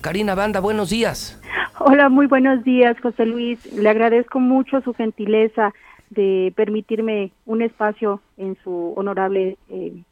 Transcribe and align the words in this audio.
Karina 0.00 0.34
Banda, 0.34 0.60
buenos 0.60 0.90
días. 0.90 1.40
Hola, 1.80 2.08
muy 2.08 2.26
buenos 2.26 2.64
días, 2.64 2.96
José 3.00 3.26
Luis. 3.26 3.72
Le 3.72 3.88
agradezco 3.88 4.40
mucho 4.40 4.80
su 4.82 4.94
gentileza 4.94 5.72
de 6.10 6.52
permitirme 6.56 7.32
un 7.46 7.62
espacio 7.62 8.20
en 8.36 8.56
su 8.62 8.92
honorable 8.96 9.56
eh, 9.68 10.02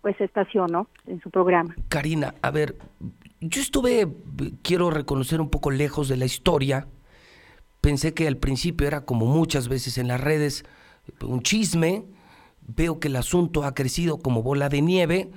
pues 0.00 0.20
estación, 0.20 0.70
¿no? 0.70 0.88
En 1.06 1.20
su 1.20 1.30
programa. 1.30 1.74
Karina, 1.88 2.34
a 2.42 2.50
ver, 2.50 2.76
yo 3.40 3.60
estuve, 3.60 4.08
quiero 4.62 4.90
reconocer 4.90 5.40
un 5.40 5.48
poco 5.48 5.70
lejos 5.70 6.08
de 6.08 6.16
la 6.16 6.24
historia. 6.24 6.86
Pensé 7.80 8.14
que 8.14 8.28
al 8.28 8.36
principio 8.36 8.86
era 8.86 9.04
como 9.04 9.26
muchas 9.26 9.68
veces 9.68 9.98
en 9.98 10.08
las 10.08 10.20
redes, 10.20 10.64
un 11.22 11.42
chisme. 11.42 12.04
Veo 12.66 13.00
que 13.00 13.08
el 13.08 13.16
asunto 13.16 13.64
ha 13.64 13.74
crecido 13.74 14.18
como 14.18 14.42
bola 14.42 14.68
de 14.68 14.82
nieve 14.82 15.30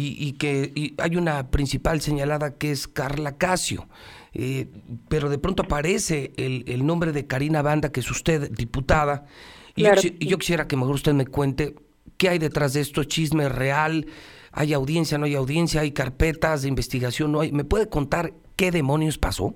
y, 0.00 0.32
que 0.34 0.94
hay 0.98 1.16
una 1.16 1.50
principal 1.50 2.00
señalada 2.00 2.56
que 2.56 2.70
es 2.70 2.86
Carla 2.86 3.36
Casio. 3.36 3.88
Eh, 4.32 4.68
pero 5.08 5.28
de 5.28 5.38
pronto 5.38 5.64
aparece 5.64 6.32
el, 6.36 6.86
nombre 6.86 7.10
de 7.10 7.26
Karina 7.26 7.62
Banda, 7.62 7.90
que 7.90 8.00
es 8.00 8.10
usted 8.10 8.50
diputada. 8.52 9.26
Y 9.74 9.84
yo, 10.26 10.38
quisiera 10.38 10.68
que 10.68 10.76
mejor 10.76 10.94
usted 10.94 11.14
me 11.14 11.26
cuente 11.26 11.74
qué 12.16 12.28
hay 12.28 12.38
detrás 12.38 12.74
de 12.74 12.80
esto, 12.80 13.02
chisme 13.04 13.48
real, 13.48 14.06
hay 14.52 14.72
audiencia, 14.72 15.18
no 15.18 15.26
hay 15.26 15.34
audiencia, 15.34 15.80
hay 15.80 15.90
carpetas 15.90 16.62
de 16.62 16.68
investigación, 16.68 17.32
no 17.32 17.40
hay. 17.40 17.50
¿Me 17.50 17.64
puede 17.64 17.88
contar 17.88 18.32
qué 18.56 18.70
demonios 18.70 19.18
pasó? 19.18 19.54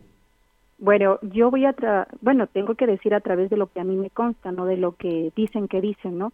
Bueno, 0.78 1.20
yo 1.22 1.50
voy 1.52 1.66
a, 1.66 1.74
bueno, 2.20 2.48
tengo 2.48 2.74
que 2.74 2.86
decir 2.86 3.14
a 3.14 3.20
través 3.20 3.48
de 3.50 3.56
lo 3.56 3.68
que 3.68 3.78
a 3.78 3.84
mí 3.84 3.94
me 3.94 4.10
consta, 4.10 4.50
no 4.50 4.66
de 4.66 4.76
lo 4.76 4.96
que 4.96 5.32
dicen 5.36 5.68
que 5.68 5.80
dicen, 5.80 6.18
¿no? 6.18 6.32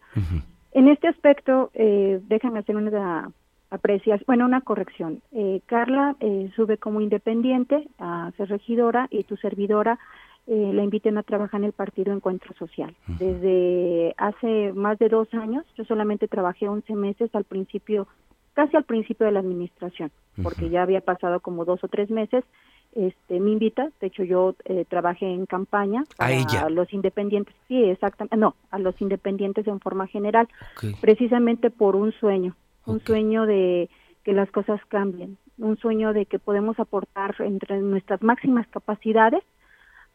En 0.72 0.88
este 0.88 1.08
aspecto, 1.08 1.70
eh, 1.74 2.20
déjame 2.28 2.60
hacer 2.60 2.76
una 2.76 3.30
apreciación, 3.70 4.24
bueno, 4.26 4.44
una 4.44 4.60
corrección. 4.60 5.22
Eh, 5.32 5.60
Carla 5.66 6.16
eh, 6.20 6.50
sube 6.56 6.78
como 6.78 7.00
independiente 7.00 7.88
a 7.98 8.32
ser 8.36 8.48
regidora 8.48 9.08
y 9.10 9.24
tu 9.24 9.36
servidora 9.36 9.98
eh, 10.50 10.70
la 10.72 10.82
inviten 10.82 11.18
a 11.18 11.22
trabajar 11.22 11.60
en 11.60 11.66
el 11.66 11.72
Partido 11.72 12.10
Encuentro 12.14 12.54
Social. 12.54 12.96
Desde 13.06 14.14
hace 14.16 14.72
más 14.72 14.98
de 14.98 15.10
dos 15.10 15.28
años, 15.34 15.66
yo 15.76 15.84
solamente 15.84 16.26
trabajé 16.26 16.66
11 16.66 16.94
meses 16.94 17.34
al 17.34 17.44
principio, 17.44 18.08
casi 18.54 18.74
al 18.74 18.84
principio 18.84 19.26
de 19.26 19.32
la 19.32 19.40
administración, 19.40 20.10
porque 20.42 20.70
ya 20.70 20.80
había 20.80 21.02
pasado 21.02 21.40
como 21.40 21.66
dos 21.66 21.84
o 21.84 21.88
tres 21.88 22.08
meses. 22.08 22.44
Este, 22.94 23.38
me 23.38 23.50
invita, 23.50 23.90
de 24.00 24.06
hecho 24.06 24.24
yo 24.24 24.54
eh, 24.64 24.86
trabajé 24.88 25.26
en 25.26 25.44
campaña 25.44 26.04
a 26.16 26.70
los 26.70 26.90
independientes, 26.94 27.54
sí, 27.68 27.84
exactamente, 27.84 28.38
no, 28.38 28.54
a 28.70 28.78
los 28.78 28.98
independientes 29.02 29.66
en 29.66 29.80
forma 29.80 30.06
general, 30.06 30.48
precisamente 31.02 31.68
por 31.68 31.94
un 31.94 32.12
sueño, 32.12 32.56
un 32.88 33.00
sueño 33.00 33.46
de 33.46 33.88
que 34.24 34.32
las 34.32 34.50
cosas 34.50 34.80
cambien, 34.88 35.36
un 35.58 35.76
sueño 35.76 36.12
de 36.12 36.26
que 36.26 36.38
podemos 36.38 36.78
aportar 36.80 37.34
entre 37.40 37.78
nuestras 37.80 38.22
máximas 38.22 38.66
capacidades 38.68 39.42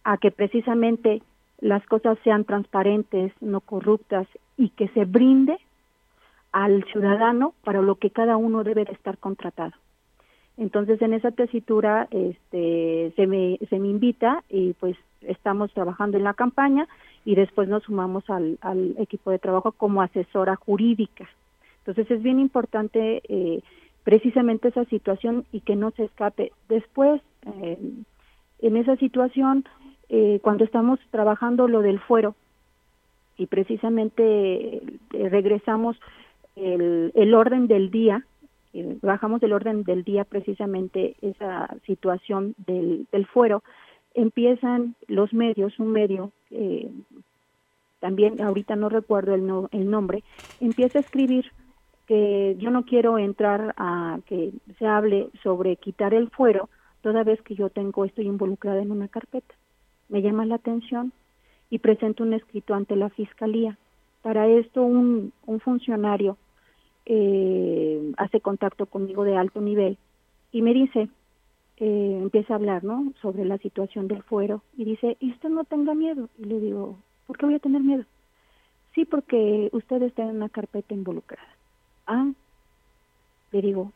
a 0.03 0.17
que 0.17 0.31
precisamente 0.31 1.21
las 1.59 1.85
cosas 1.85 2.17
sean 2.23 2.43
transparentes, 2.43 3.31
no 3.41 3.61
corruptas 3.61 4.27
y 4.57 4.69
que 4.69 4.87
se 4.89 5.05
brinde 5.05 5.57
al 6.51 6.83
ciudadano 6.85 7.53
para 7.63 7.81
lo 7.81 7.95
que 7.95 8.09
cada 8.09 8.37
uno 8.37 8.63
debe 8.63 8.85
de 8.85 8.93
estar 8.93 9.17
contratado. 9.17 9.73
Entonces 10.57 11.01
en 11.01 11.13
esa 11.13 11.31
tesitura 11.31 12.07
este, 12.11 13.13
se, 13.15 13.27
me, 13.27 13.57
se 13.69 13.79
me 13.79 13.87
invita 13.87 14.43
y 14.49 14.73
pues 14.73 14.95
estamos 15.21 15.71
trabajando 15.73 16.17
en 16.17 16.23
la 16.23 16.33
campaña 16.33 16.87
y 17.25 17.35
después 17.35 17.67
nos 17.69 17.83
sumamos 17.83 18.29
al, 18.29 18.57
al 18.61 18.95
equipo 18.97 19.31
de 19.31 19.39
trabajo 19.39 19.71
como 19.71 20.01
asesora 20.01 20.55
jurídica. 20.55 21.27
Entonces 21.85 22.09
es 22.11 22.23
bien 22.23 22.39
importante 22.39 23.21
eh, 23.27 23.61
precisamente 24.03 24.69
esa 24.69 24.85
situación 24.85 25.45
y 25.51 25.61
que 25.61 25.75
no 25.75 25.91
se 25.91 26.05
escape. 26.05 26.51
Después, 26.69 27.21
eh, 27.45 27.77
en 28.59 28.77
esa 28.77 28.95
situación, 28.95 29.65
eh, 30.09 30.39
cuando 30.43 30.63
estamos 30.63 30.99
trabajando 31.11 31.67
lo 31.67 31.81
del 31.81 31.99
fuero 31.99 32.35
y 33.37 33.47
precisamente 33.47 34.75
eh, 34.77 35.29
regresamos 35.29 35.97
el, 36.55 37.11
el, 37.15 37.33
orden 37.33 37.67
del 37.67 37.89
día, 37.89 38.23
eh, 38.73 38.97
bajamos 39.01 39.41
del 39.41 39.53
orden 39.53 39.83
del 39.83 40.03
día 40.03 40.23
precisamente 40.23 41.15
esa 41.21 41.75
situación 41.85 42.53
del, 42.67 43.07
del 43.11 43.25
fuero, 43.25 43.63
empiezan 44.13 44.95
los 45.07 45.33
medios, 45.33 45.79
un 45.79 45.91
medio, 45.91 46.31
también 47.99 48.39
ahorita 48.39 48.75
no 48.75 48.89
recuerdo 48.89 49.33
el, 49.33 49.47
no, 49.47 49.67
el 49.71 49.89
nombre, 49.89 50.23
empieza 50.59 50.99
a 50.99 51.01
escribir 51.01 51.51
que 52.07 52.55
yo 52.59 52.69
no 52.69 52.83
quiero 52.83 53.17
entrar 53.17 53.73
a 53.77 54.19
que 54.25 54.51
se 54.77 54.85
hable 54.85 55.29
sobre 55.41 55.77
quitar 55.77 56.13
el 56.13 56.29
fuero 56.29 56.69
toda 57.01 57.23
vez 57.23 57.41
que 57.41 57.55
yo 57.55 57.69
tengo 57.69 58.05
estoy 58.05 58.27
involucrada 58.27 58.81
en 58.81 58.91
una 58.91 59.07
carpeta 59.07 59.55
me 60.09 60.21
llama 60.21 60.45
la 60.45 60.55
atención 60.55 61.11
y 61.69 61.79
presento 61.79 62.23
un 62.23 62.33
escrito 62.33 62.75
ante 62.75 62.95
la 62.95 63.09
fiscalía. 63.09 63.77
Para 64.21 64.47
esto 64.47 64.83
un, 64.83 65.33
un 65.47 65.59
funcionario 65.59 66.37
eh, 67.05 68.13
hace 68.17 68.39
contacto 68.39 68.85
conmigo 68.85 69.23
de 69.23 69.35
alto 69.35 69.59
nivel 69.59 69.97
y 70.51 70.61
me 70.61 70.73
dice, 70.73 71.09
eh, 71.77 72.19
empieza 72.21 72.53
a 72.53 72.57
hablar, 72.57 72.83
¿no? 72.83 73.11
Sobre 73.21 73.43
la 73.43 73.57
situación 73.57 74.07
del 74.07 74.21
fuero 74.21 74.61
y 74.77 74.85
dice, 74.85 75.17
y 75.19 75.31
usted 75.31 75.49
no 75.49 75.63
tenga 75.63 75.95
miedo. 75.95 76.29
Y 76.37 76.45
le 76.45 76.59
digo, 76.59 76.99
¿por 77.25 77.37
qué 77.37 77.47
voy 77.47 77.55
a 77.55 77.59
tener 77.59 77.81
miedo? 77.81 78.03
Sí, 78.93 79.05
porque 79.05 79.69
usted 79.73 80.03
está 80.03 80.21
en 80.21 80.35
una 80.35 80.49
carpeta 80.49 80.93
involucrada. 80.93 81.49
Ah, 82.07 82.31
le 83.51 83.61
digo, 83.61 83.91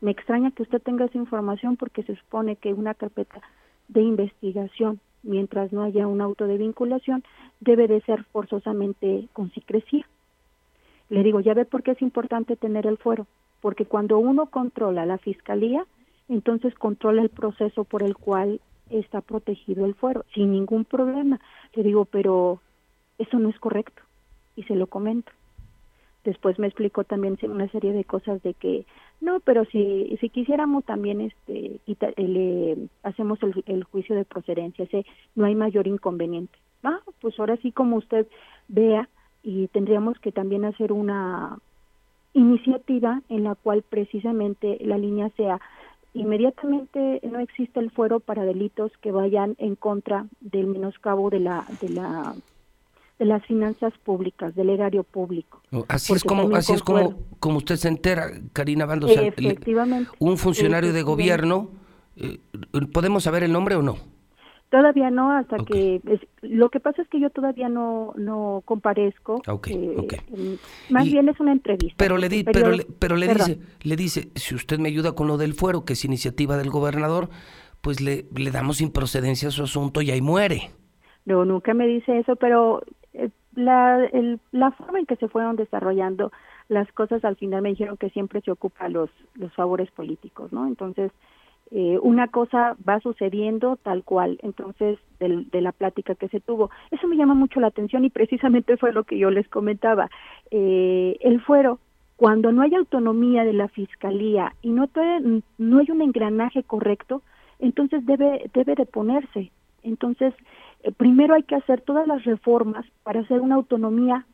me 0.00 0.10
extraña 0.10 0.50
que 0.50 0.62
usted 0.62 0.80
tenga 0.82 1.06
esa 1.06 1.18
información 1.18 1.76
porque 1.76 2.02
se 2.02 2.16
supone 2.16 2.56
que 2.56 2.72
una 2.72 2.94
carpeta 2.94 3.40
de 3.88 4.02
investigación 4.02 5.00
mientras 5.26 5.72
no 5.72 5.82
haya 5.82 6.06
un 6.06 6.20
auto 6.20 6.46
de 6.46 6.56
vinculación, 6.56 7.22
debe 7.60 7.88
de 7.88 8.00
ser 8.02 8.24
forzosamente 8.24 9.28
con 9.32 9.52
secrecía. 9.52 10.06
Le 11.08 11.22
digo, 11.22 11.40
ya 11.40 11.54
ve 11.54 11.64
por 11.64 11.82
qué 11.82 11.92
es 11.92 12.02
importante 12.02 12.56
tener 12.56 12.86
el 12.86 12.96
fuero, 12.96 13.26
porque 13.60 13.84
cuando 13.84 14.18
uno 14.18 14.46
controla 14.46 15.06
la 15.06 15.18
fiscalía, 15.18 15.84
entonces 16.28 16.74
controla 16.74 17.22
el 17.22 17.28
proceso 17.28 17.84
por 17.84 18.02
el 18.02 18.16
cual 18.16 18.60
está 18.90 19.20
protegido 19.20 19.84
el 19.84 19.94
fuero, 19.94 20.24
sin 20.34 20.52
ningún 20.52 20.84
problema. 20.84 21.40
Le 21.74 21.82
digo, 21.82 22.04
pero 22.04 22.60
eso 23.18 23.38
no 23.38 23.48
es 23.48 23.58
correcto, 23.58 24.02
y 24.56 24.62
se 24.64 24.76
lo 24.76 24.86
comento. 24.86 25.32
Después 26.26 26.58
me 26.58 26.66
explicó 26.66 27.04
también 27.04 27.38
una 27.44 27.68
serie 27.68 27.92
de 27.92 28.02
cosas 28.02 28.42
de 28.42 28.52
que 28.54 28.84
no, 29.20 29.38
pero 29.38 29.64
si 29.66 30.16
si 30.20 30.28
quisiéramos 30.28 30.84
también 30.84 31.20
este 31.20 31.78
le 32.16 32.88
hacemos 33.04 33.38
el, 33.66 33.84
juicio 33.84 34.16
de 34.16 34.24
procedencia, 34.24 34.88
no 35.36 35.44
hay 35.44 35.54
mayor 35.54 35.86
inconveniente. 35.86 36.58
Ah, 36.82 36.98
pues 37.20 37.38
ahora 37.38 37.56
sí 37.58 37.70
como 37.70 37.96
usted 37.96 38.26
vea 38.66 39.08
y 39.44 39.68
tendríamos 39.68 40.18
que 40.18 40.32
también 40.32 40.64
hacer 40.64 40.92
una 40.92 41.58
iniciativa 42.34 43.22
en 43.28 43.44
la 43.44 43.54
cual 43.54 43.82
precisamente 43.88 44.78
la 44.80 44.98
línea 44.98 45.30
sea 45.36 45.60
inmediatamente 46.12 47.20
no 47.22 47.38
existe 47.38 47.78
el 47.78 47.92
fuero 47.92 48.18
para 48.18 48.44
delitos 48.44 48.90
que 49.00 49.12
vayan 49.12 49.54
en 49.58 49.76
contra 49.76 50.26
del 50.40 50.66
menoscabo 50.66 51.30
de 51.30 51.38
la 51.38 51.64
de 51.80 51.88
la 51.90 52.34
de 53.18 53.24
las 53.24 53.44
finanzas 53.46 53.92
públicas, 54.04 54.54
del 54.54 54.70
erario 54.70 55.02
público. 55.02 55.62
Oh, 55.72 55.84
así 55.88 56.12
es 56.12 56.22
como 56.22 56.54
así 56.54 56.72
es 56.72 56.82
como, 56.82 57.14
como 57.38 57.58
usted 57.58 57.76
se 57.76 57.88
entera, 57.88 58.30
Karina 58.52 58.84
Bando. 58.84 59.08
Efectivamente. 59.08 60.10
un 60.18 60.36
funcionario 60.36 60.92
de 60.92 61.02
gobierno, 61.02 61.70
eh, 62.16 62.38
¿podemos 62.92 63.24
saber 63.24 63.42
el 63.42 63.52
nombre 63.52 63.76
o 63.76 63.82
no? 63.82 63.96
Todavía 64.70 65.10
no, 65.10 65.30
hasta 65.30 65.58
que 65.58 66.00
lo 66.42 66.70
que 66.70 66.80
pasa 66.80 67.00
es 67.00 67.08
que 67.08 67.20
yo 67.20 67.30
todavía 67.30 67.68
no 67.68 68.12
no 68.16 68.62
comparezco. 68.64 69.40
Eh, 69.68 70.58
más 70.90 71.04
bien 71.04 71.28
es 71.28 71.38
una 71.38 71.52
entrevista. 71.52 71.94
Pero 71.96 72.18
le 72.18 72.28
di, 72.28 72.42
pero, 72.42 72.72
le, 72.72 72.84
pero 72.98 73.16
le 73.16 73.28
dice, 73.28 73.60
le 73.82 73.96
dice, 73.96 74.30
si 74.34 74.56
usted 74.56 74.78
me 74.78 74.88
ayuda 74.88 75.12
con 75.12 75.28
lo 75.28 75.38
del 75.38 75.54
fuero, 75.54 75.84
que 75.84 75.92
es 75.92 76.04
iniciativa 76.04 76.56
del 76.56 76.70
gobernador, 76.70 77.30
pues 77.80 78.00
le, 78.00 78.26
le 78.34 78.50
damos 78.50 78.80
improcedencia 78.80 79.48
a 79.48 79.52
su 79.52 79.62
asunto 79.62 80.02
y 80.02 80.10
ahí 80.10 80.20
muere. 80.20 80.70
No, 81.26 81.44
nunca 81.44 81.72
me 81.72 81.86
dice 81.86 82.18
eso, 82.18 82.36
pero 82.36 82.82
la, 83.56 84.04
el, 84.04 84.38
la 84.52 84.70
forma 84.70 85.00
en 85.00 85.06
que 85.06 85.16
se 85.16 85.28
fueron 85.28 85.56
desarrollando 85.56 86.30
las 86.68 86.90
cosas 86.92 87.24
al 87.24 87.36
final 87.36 87.62
me 87.62 87.70
dijeron 87.70 87.96
que 87.96 88.10
siempre 88.10 88.40
se 88.40 88.50
ocupa 88.50 88.88
los, 88.88 89.10
los 89.34 89.52
favores 89.54 89.90
políticos, 89.90 90.52
¿no? 90.52 90.66
Entonces, 90.66 91.12
eh, 91.70 91.98
una 92.00 92.28
cosa 92.28 92.76
va 92.88 93.00
sucediendo 93.00 93.76
tal 93.76 94.04
cual, 94.04 94.38
entonces, 94.42 94.98
de 95.18 95.60
la 95.60 95.72
plática 95.72 96.14
que 96.14 96.28
se 96.28 96.40
tuvo. 96.40 96.70
Eso 96.90 97.08
me 97.08 97.16
llama 97.16 97.34
mucho 97.34 97.58
la 97.58 97.68
atención 97.68 98.04
y 98.04 98.10
precisamente 98.10 98.76
fue 98.76 98.92
lo 98.92 99.04
que 99.04 99.18
yo 99.18 99.30
les 99.30 99.48
comentaba. 99.48 100.08
Eh, 100.50 101.16
el 101.20 101.40
fuero, 101.40 101.80
cuando 102.16 102.52
no 102.52 102.62
hay 102.62 102.74
autonomía 102.74 103.44
de 103.44 103.52
la 103.52 103.68
fiscalía 103.68 104.54
y 104.62 104.70
no, 104.70 104.88
no 105.58 105.78
hay 105.78 105.90
un 105.90 106.02
engranaje 106.02 106.62
correcto, 106.62 107.22
entonces 107.58 108.04
debe, 108.06 108.48
debe 108.54 108.74
de 108.74 108.86
ponerse. 108.86 109.50
Entonces, 109.82 110.34
primero 110.92 111.34
hay 111.34 111.42
que 111.42 111.54
hacer 111.56 111.80
todas 111.80 112.06
las 112.06 112.24
reformas 112.24 112.84
para 113.02 113.20
hacer 113.20 113.40
una 113.40 113.54
autonomía 113.56 114.26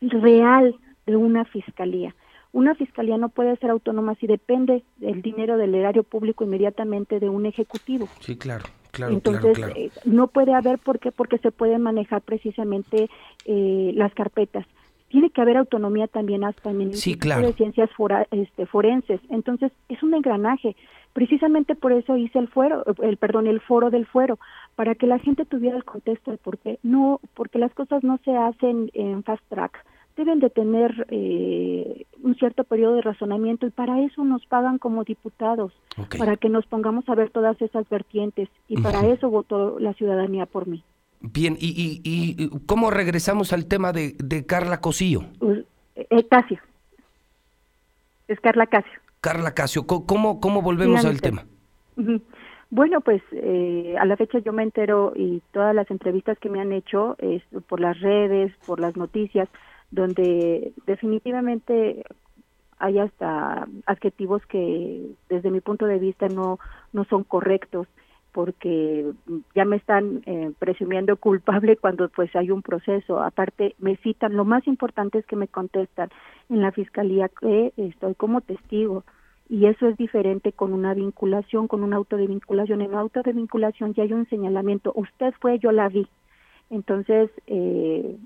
real 0.00 0.74
de 1.06 1.16
una 1.16 1.44
fiscalía. 1.44 2.14
Una 2.52 2.74
fiscalía 2.74 3.18
no 3.18 3.28
puede 3.28 3.56
ser 3.56 3.70
autónoma 3.70 4.14
si 4.16 4.26
depende 4.26 4.82
del 4.96 5.20
dinero 5.22 5.56
del 5.58 5.74
erario 5.74 6.02
público 6.02 6.44
inmediatamente 6.44 7.20
de 7.20 7.28
un 7.28 7.46
ejecutivo. 7.46 8.08
Sí, 8.20 8.36
claro. 8.36 8.64
Claro, 8.90 9.12
Entonces, 9.12 9.54
claro, 9.56 9.74
eh, 9.76 9.90
no 10.06 10.28
puede 10.28 10.54
haber, 10.54 10.78
¿por 10.78 10.98
qué? 10.98 11.12
Porque 11.12 11.36
se 11.38 11.52
pueden 11.52 11.82
manejar 11.82 12.22
precisamente 12.22 13.10
eh, 13.44 13.92
las 13.94 14.12
carpetas. 14.14 14.66
Tiene 15.08 15.28
que 15.30 15.40
haber 15.42 15.58
autonomía 15.58 16.06
también 16.08 16.42
hasta 16.42 16.70
en 16.70 16.80
el 16.80 16.94
Sí, 16.94 17.16
claro. 17.16 17.46
de 17.46 17.52
Ciencias 17.52 17.90
fora- 17.92 18.26
este, 18.30 18.64
Forenses. 18.66 19.20
Entonces, 19.28 19.72
es 19.90 20.02
un 20.02 20.14
engranaje. 20.14 20.74
Precisamente 21.12 21.74
por 21.74 21.92
eso 21.92 22.16
hice 22.16 22.38
el 22.38 22.48
fuero, 22.48 22.84
el 23.02 23.16
perdón, 23.16 23.46
el 23.46 23.60
foro 23.60 23.90
del 23.90 24.06
fuero, 24.06 24.38
para 24.76 24.94
que 24.94 25.06
la 25.06 25.18
gente 25.18 25.44
tuviera 25.44 25.76
el 25.76 25.84
contexto 25.84 26.30
de 26.30 26.36
por 26.38 26.58
qué. 26.58 26.78
No, 26.82 27.20
porque 27.34 27.58
las 27.58 27.72
cosas 27.74 28.04
no 28.04 28.18
se 28.24 28.36
hacen 28.36 28.90
en 28.94 29.22
fast 29.24 29.42
track. 29.48 29.84
Deben 30.16 30.40
de 30.40 30.50
tener 30.50 31.06
eh, 31.10 32.06
un 32.22 32.34
cierto 32.36 32.64
periodo 32.64 32.94
de 32.94 33.02
razonamiento 33.02 33.66
y 33.66 33.70
para 33.70 34.00
eso 34.00 34.24
nos 34.24 34.44
pagan 34.46 34.78
como 34.78 35.04
diputados, 35.04 35.72
para 36.18 36.36
que 36.36 36.48
nos 36.48 36.66
pongamos 36.66 37.08
a 37.08 37.14
ver 37.14 37.30
todas 37.30 37.60
esas 37.62 37.88
vertientes 37.88 38.48
y 38.68 38.80
para 38.80 39.06
eso 39.06 39.30
votó 39.30 39.78
la 39.78 39.94
ciudadanía 39.94 40.46
por 40.46 40.66
mí. 40.66 40.82
Bien, 41.20 41.56
y, 41.58 42.00
y, 42.04 42.34
y 42.36 42.48
cómo 42.66 42.90
regresamos 42.90 43.52
al 43.52 43.66
tema 43.66 43.92
de, 43.92 44.14
de 44.18 44.46
Carla 44.46 44.80
Cosillo? 44.80 45.22
Uh, 45.40 45.62
eh, 45.96 46.26
Casio. 46.28 46.60
Es 48.28 48.38
Carla 48.40 48.66
Casio. 48.66 49.00
Carla 49.20 49.52
Casio, 49.54 49.86
¿co- 49.86 50.06
¿cómo, 50.06 50.40
cómo 50.40 50.62
volvemos 50.62 51.04
al 51.04 51.20
tema? 51.20 51.44
Bueno, 52.70 53.00
pues 53.00 53.22
eh, 53.32 53.96
a 53.98 54.04
la 54.04 54.16
fecha 54.16 54.38
yo 54.40 54.52
me 54.52 54.62
entero 54.62 55.12
y 55.16 55.42
todas 55.52 55.74
las 55.74 55.90
entrevistas 55.90 56.38
que 56.38 56.50
me 56.50 56.60
han 56.60 56.72
hecho 56.72 57.16
es 57.18 57.42
por 57.66 57.80
las 57.80 57.98
redes, 58.00 58.52
por 58.66 58.78
las 58.78 58.96
noticias, 58.96 59.48
donde 59.90 60.72
definitivamente 60.86 62.04
hay 62.78 62.98
hasta 62.98 63.66
adjetivos 63.86 64.44
que 64.46 65.10
desde 65.28 65.50
mi 65.50 65.60
punto 65.60 65.86
de 65.86 65.98
vista 65.98 66.28
no, 66.28 66.58
no 66.92 67.04
son 67.06 67.24
correctos 67.24 67.88
porque 68.32 69.12
ya 69.54 69.64
me 69.64 69.76
están 69.76 70.22
eh, 70.26 70.52
presumiendo 70.58 71.16
culpable 71.16 71.76
cuando 71.80 72.08
pues 72.08 72.34
hay 72.36 72.50
un 72.50 72.62
proceso. 72.62 73.22
Aparte 73.22 73.74
me 73.78 73.96
citan, 73.96 74.36
lo 74.36 74.44
más 74.44 74.66
importante 74.66 75.18
es 75.18 75.26
que 75.26 75.36
me 75.36 75.48
contestan 75.48 76.10
en 76.48 76.60
la 76.60 76.72
fiscalía 76.72 77.28
que 77.28 77.72
estoy 77.76 78.14
como 78.14 78.40
testigo 78.40 79.04
y 79.48 79.66
eso 79.66 79.88
es 79.88 79.96
diferente 79.96 80.52
con 80.52 80.72
una 80.72 80.92
vinculación, 80.94 81.68
con 81.68 81.82
un 81.82 81.94
auto 81.94 82.16
de 82.16 82.26
vinculación. 82.26 82.82
En 82.82 82.90
un 82.90 82.98
auto 82.98 83.22
de 83.22 83.32
vinculación 83.32 83.94
ya 83.94 84.02
hay 84.02 84.12
un 84.12 84.28
señalamiento, 84.28 84.92
usted 84.94 85.32
fue, 85.40 85.58
yo 85.58 85.72
la 85.72 85.88
vi. 85.88 86.06
Entonces, 86.70 87.30
eh, 87.46 88.18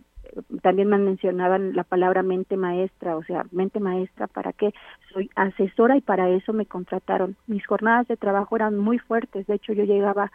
también 0.62 0.88
me 0.88 0.98
mencionaban 0.98 1.74
la 1.74 1.84
palabra 1.84 2.22
mente 2.22 2.56
maestra, 2.56 3.16
o 3.16 3.22
sea, 3.22 3.44
mente 3.50 3.80
maestra, 3.80 4.26
¿para 4.26 4.52
qué? 4.52 4.72
Soy 5.12 5.30
asesora 5.34 5.96
y 5.96 6.00
para 6.00 6.28
eso 6.30 6.52
me 6.52 6.66
contrataron. 6.66 7.36
Mis 7.46 7.66
jornadas 7.66 8.08
de 8.08 8.16
trabajo 8.16 8.56
eran 8.56 8.78
muy 8.78 8.98
fuertes, 8.98 9.46
de 9.46 9.54
hecho 9.54 9.72
yo 9.72 9.84
llegaba 9.84 10.30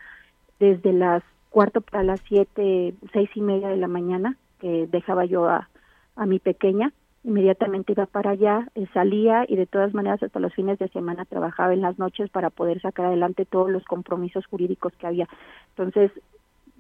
desde 0.60 0.94
las 0.94 1.24
cuarto 1.50 1.82
para 1.82 2.04
las 2.04 2.22
siete, 2.28 2.94
seis 3.14 3.30
y 3.36 3.42
media 3.42 3.70
de 3.70 3.78
la 3.78 3.88
mañana, 3.88 4.38
que 4.60 4.88
dejaba 4.88 5.26
yo 5.26 5.48
a, 5.48 5.70
a 6.16 6.26
mi 6.26 6.40
pequeña, 6.40 6.92
inmediatamente 7.24 7.94
iba 7.94 8.06
para 8.06 8.32
allá, 8.32 8.68
eh, 8.76 8.88
salía 8.94 9.46
y 9.48 9.56
de 9.56 9.66
todas 9.66 9.94
maneras 9.94 10.22
hasta 10.24 10.40
los 10.40 10.54
fines 10.54 10.80
de 10.80 10.88
semana 10.90 11.26
trabajaba 11.26 11.74
en 11.74 11.82
las 11.82 11.98
noches 12.00 12.30
para 12.30 12.50
poder 12.50 12.82
sacar 12.82 13.08
adelante 13.08 13.46
todos 13.46 13.70
los 13.70 13.84
compromisos 13.86 14.46
jurídicos 14.46 14.94
que 14.98 15.08
había. 15.08 15.28
Entonces, 15.76 16.12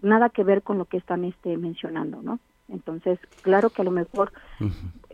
nada 0.02 0.30
que 0.30 0.44
ver 0.44 0.62
con 0.62 0.78
lo 0.78 0.86
que 0.86 0.98
están 0.98 1.24
este 1.24 1.58
mencionando, 1.58 2.22
¿no? 2.22 2.40
Entonces, 2.70 3.20
claro 3.42 3.70
que 3.70 3.82
a 3.82 3.86
lo 3.86 3.92
mejor 3.92 4.32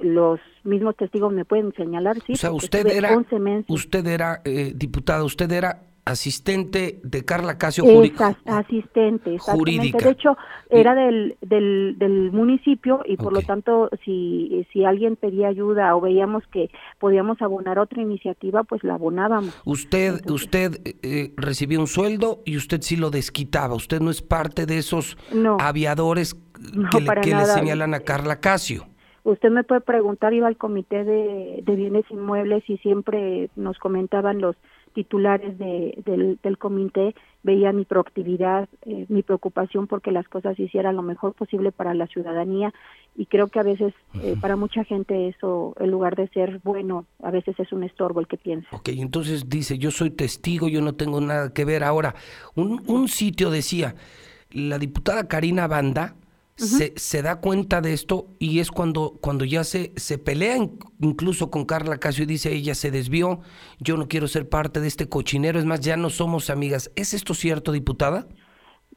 los 0.02 0.40
mismos 0.64 0.96
testigos 0.98 1.32
me 1.34 1.46
pueden 1.46 1.74
señalar, 1.76 2.18
sí. 2.26 2.34
o 2.34 2.36
sea, 2.36 2.52
usted 2.52 2.88
era, 2.88 3.16
11 3.16 3.40
meses. 3.40 3.66
usted 3.70 4.06
era, 4.08 4.42
eh, 4.46 4.74
diputada, 4.76 5.24
usted 5.24 5.52
era 5.52 5.84
asistente 6.06 7.00
de 7.04 7.24
Carla 7.24 7.58
Casio 7.58 7.86
Esa- 8.04 8.36
asistente, 8.46 9.38
jurídica. 9.40 10.00
De 10.00 10.12
hecho, 10.12 10.36
era 10.70 10.96
del, 10.96 11.38
del, 11.40 11.96
del 11.98 12.30
municipio 12.34 13.02
y 13.06 13.16
por 13.16 13.32
lo 13.32 13.42
tanto, 13.42 13.90
si, 14.04 14.68
si 14.74 14.84
alguien 14.84 15.16
pedía 15.16 15.48
ayuda 15.48 15.96
o 15.96 16.02
veíamos 16.02 16.44
que 16.52 16.70
podíamos 17.00 17.42
abonar 17.42 17.80
otra 17.80 18.02
iniciativa, 18.02 18.64
pues 18.66 18.84
la 18.84 18.96
abonábamos. 18.96 19.56
Usted, 19.64 20.16
Entonces- 20.16 20.44
usted 20.46 20.82
eh, 21.04 21.34
recibía 21.38 21.80
un 21.80 21.88
sueldo 21.88 22.42
y 22.46 22.58
usted 22.58 22.82
sí 22.82 22.98
lo 22.98 23.10
desquitaba. 23.10 23.74
Usted 23.76 24.02
no 24.02 24.12
es 24.12 24.22
parte 24.22 24.66
de 24.66 24.80
esos 24.80 25.18
No. 25.34 25.56
aviadores 25.62 26.36
No, 26.74 26.90
que, 26.90 27.02
le, 27.02 27.22
que 27.22 27.46
señalan 27.46 27.94
a 27.94 28.00
Carla 28.00 28.40
Casio. 28.40 28.86
Usted 29.24 29.52
me 29.52 29.64
puede 29.64 29.82
preguntar, 29.82 30.34
iba 30.34 30.48
al 30.48 30.58
comité 30.58 31.04
de, 31.04 31.62
de 31.64 31.76
bienes 31.76 32.04
inmuebles 32.10 32.64
y 32.70 32.78
siempre 32.78 33.50
nos 33.56 33.78
comentaban 33.80 34.42
los 34.42 34.56
titulares 34.94 35.58
de, 35.58 36.02
del, 36.06 36.40
del 36.44 36.58
comité, 36.58 37.16
veían 37.42 37.76
mi 37.76 37.86
proactividad, 37.86 38.70
eh, 38.86 39.06
mi 39.10 39.24
preocupación 39.24 39.88
porque 39.88 40.12
las 40.12 40.28
cosas 40.28 40.56
se 40.56 40.64
hicieran 40.64 40.96
lo 40.96 41.02
mejor 41.02 41.34
posible 41.34 41.72
para 41.72 41.94
la 41.94 42.06
ciudadanía 42.08 42.74
y 43.16 43.26
creo 43.26 43.48
que 43.48 43.60
a 43.60 43.64
veces 43.64 43.94
eh, 44.22 44.36
para 44.40 44.56
mucha 44.56 44.84
gente 44.84 45.30
eso, 45.30 45.74
en 45.80 45.90
lugar 45.90 46.16
de 46.16 46.28
ser 46.28 46.60
bueno, 46.64 47.06
a 47.24 47.32
veces 47.32 47.60
es 47.60 47.72
un 47.72 47.84
estorbo 47.84 48.20
el 48.20 48.28
que 48.28 48.38
piensa. 48.38 48.68
Ok, 48.72 48.90
entonces 48.90 49.50
dice, 49.50 49.78
yo 49.78 49.90
soy 49.90 50.12
testigo, 50.12 50.68
yo 50.68 50.82
no 50.82 50.94
tengo 50.94 51.20
nada 51.22 51.54
que 51.54 51.66
ver. 51.66 51.84
Ahora, 51.84 52.14
un, 52.56 52.84
un 52.88 53.08
sitio 53.08 53.50
decía, 53.50 53.96
la 54.52 54.78
diputada 54.78 55.28
Karina 55.28 55.68
Banda 55.68 56.16
se, 56.56 56.94
se 56.98 57.22
da 57.22 57.40
cuenta 57.42 57.82
de 57.82 57.94
esto 57.94 58.28
y 58.40 58.60
es 58.60 58.70
cuando, 58.72 59.18
cuando 59.22 59.44
ya 59.46 59.64
se, 59.64 59.92
se 59.96 60.18
pelea 60.18 60.58
in- 60.58 60.78
incluso 61.02 61.50
con 61.50 61.66
Carla 61.66 61.98
Casio 61.98 62.24
y 62.24 62.28
dice, 62.28 62.54
ella 62.54 62.76
se 62.76 62.92
desvió, 62.92 63.40
yo 63.80 63.98
no 63.98 64.08
quiero 64.08 64.28
ser 64.28 64.48
parte 64.48 64.80
de 64.80 64.88
este 64.88 65.10
cochinero, 65.10 65.58
es 65.60 65.66
más, 65.66 65.80
ya 65.82 65.98
no 65.98 66.10
somos 66.10 66.50
amigas. 66.50 66.92
¿Es 66.96 67.14
esto 67.14 67.34
cierto, 67.34 67.72
diputada? 67.72 68.28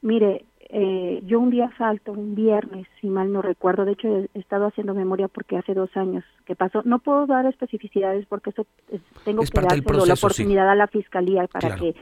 Mire, 0.02 0.44
eh, 0.68 1.22
yo 1.24 1.40
un 1.40 1.50
día 1.50 1.70
falto, 1.78 2.12
un 2.12 2.34
viernes, 2.34 2.86
si 3.00 3.06
mal 3.08 3.32
no 3.32 3.40
recuerdo, 3.40 3.84
de 3.84 3.92
hecho 3.92 4.08
he 4.34 4.38
estado 4.38 4.66
haciendo 4.66 4.94
memoria 4.94 5.28
porque 5.28 5.56
hace 5.56 5.74
dos 5.74 5.90
años 5.96 6.24
que 6.44 6.54
pasó. 6.56 6.82
No 6.84 6.98
puedo 6.98 7.26
dar 7.26 7.46
especificidades 7.46 8.26
porque 8.26 8.50
eso 8.50 8.66
es- 8.90 9.00
tengo 9.24 9.42
Es 9.42 9.50
que 9.50 9.60
dárselo 9.60 10.04
la 10.06 10.16
sí. 10.16 10.24
oportunidad 10.24 10.68
a 10.68 10.74
la 10.74 10.88
fiscalía 10.88 11.46
para 11.46 11.68
Claro. 11.68 11.82
que 11.82 11.94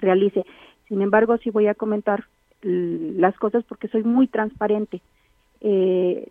realice. 0.00 0.44
Sin 0.88 1.02
embargo, 1.02 1.36
sí 1.38 1.50
voy 1.50 1.66
a 1.66 1.74
comentar 1.74 2.24
las 2.62 3.36
cosas 3.36 3.64
porque 3.64 3.88
soy 3.88 4.04
muy 4.04 4.26
transparente. 4.26 5.00
Eh, 5.60 6.26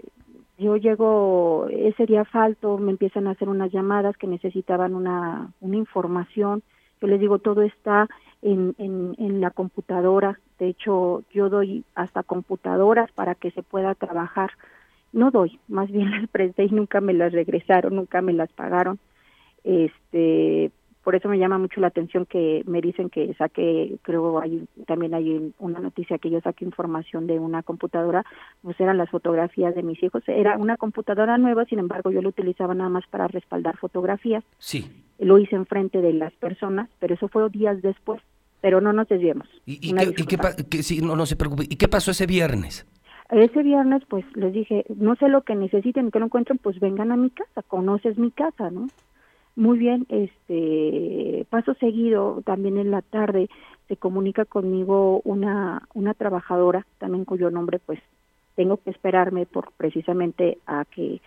yo 0.57 0.77
llego, 0.77 1.67
ese 1.69 2.05
día 2.05 2.23
falto, 2.25 2.77
me 2.77 2.91
empiezan 2.91 3.27
a 3.27 3.31
hacer 3.31 3.49
unas 3.49 3.71
llamadas 3.71 4.15
que 4.17 4.27
necesitaban 4.27 4.93
una, 4.93 5.51
una 5.59 5.77
información. 5.77 6.61
Yo 7.01 7.07
les 7.07 7.19
digo, 7.19 7.39
todo 7.39 7.63
está 7.63 8.07
en, 8.41 8.75
en, 8.77 9.15
en 9.17 9.41
la 9.41 9.49
computadora. 9.49 10.39
De 10.59 10.67
hecho, 10.67 11.23
yo 11.33 11.49
doy 11.49 11.83
hasta 11.95 12.21
computadoras 12.21 13.11
para 13.13 13.33
que 13.33 13.49
se 13.51 13.63
pueda 13.63 13.95
trabajar. 13.95 14.51
No 15.13 15.31
doy, 15.31 15.59
más 15.67 15.89
bien 15.89 16.11
las 16.21 16.29
presté 16.29 16.65
y 16.65 16.69
nunca 16.69 17.01
me 17.01 17.13
las 17.13 17.33
regresaron, 17.33 17.95
nunca 17.95 18.21
me 18.21 18.33
las 18.33 18.51
pagaron. 18.51 18.99
Este, 19.63 20.71
por 21.03 21.15
eso 21.15 21.27
me 21.29 21.39
llama 21.39 21.57
mucho 21.57 21.81
la 21.81 21.87
atención 21.87 22.25
que 22.25 22.63
me 22.67 22.81
dicen 22.81 23.09
que 23.09 23.33
saque, 23.35 23.97
creo 24.01 24.39
hay 24.39 24.65
también 24.85 25.13
hay 25.13 25.53
una 25.59 25.79
noticia 25.79 26.17
que 26.17 26.29
yo 26.29 26.41
saqué 26.41 26.65
información 26.65 27.27
de 27.27 27.39
una 27.39 27.63
computadora, 27.63 28.23
pues 28.61 28.79
eran 28.79 28.97
las 28.97 29.09
fotografías 29.09 29.73
de 29.75 29.83
mis 29.83 30.01
hijos, 30.03 30.23
era 30.27 30.57
una 30.57 30.77
computadora 30.77 31.37
nueva, 31.37 31.65
sin 31.65 31.79
embargo 31.79 32.11
yo 32.11 32.21
lo 32.21 32.29
utilizaba 32.29 32.73
nada 32.73 32.89
más 32.89 33.05
para 33.09 33.27
respaldar 33.27 33.77
fotografías, 33.77 34.43
Sí. 34.57 34.89
lo 35.19 35.37
hice 35.37 35.55
enfrente 35.55 36.01
de 36.01 36.13
las 36.13 36.33
personas, 36.33 36.89
pero 36.99 37.15
eso 37.15 37.27
fue 37.27 37.49
días 37.49 37.81
después, 37.81 38.21
pero 38.61 38.81
no 38.81 38.93
nos 38.93 39.07
desviemos. 39.07 39.47
¿Y, 39.65 39.93
qué, 39.93 40.77
y 40.77 40.83
sí, 40.83 41.01
no, 41.01 41.15
no 41.15 41.25
se 41.25 41.35
preocupe. 41.35 41.63
¿Y 41.63 41.75
qué 41.77 41.87
pasó 41.87 42.11
ese 42.11 42.27
viernes? 42.27 42.85
Ese 43.31 43.63
viernes, 43.63 44.03
pues 44.09 44.25
les 44.35 44.51
dije, 44.53 44.85
no 44.95 45.15
sé 45.15 45.29
lo 45.29 45.41
que 45.43 45.55
necesiten, 45.55 46.11
que 46.11 46.19
no 46.19 46.25
encuentren, 46.25 46.57
pues 46.57 46.79
vengan 46.79 47.11
a 47.13 47.15
mi 47.15 47.29
casa, 47.29 47.61
conoces 47.63 48.17
mi 48.17 48.29
casa, 48.29 48.69
¿no? 48.69 48.87
Muy 49.61 49.77
bien, 49.77 50.07
este, 50.09 51.45
paso 51.51 51.75
seguido, 51.75 52.41
también 52.43 52.79
en 52.79 52.89
la 52.89 53.03
tarde, 53.03 53.47
se 53.87 53.95
comunica 53.95 54.43
conmigo 54.43 55.21
una, 55.23 55.87
una 55.93 56.15
trabajadora, 56.15 56.87
también 56.97 57.25
cuyo 57.25 57.51
nombre, 57.51 57.77
pues, 57.77 57.99
tengo 58.55 58.77
que 58.77 58.89
esperarme 58.89 59.45
por 59.45 59.71
precisamente 59.77 60.57
a 60.65 60.85
que 60.85 61.21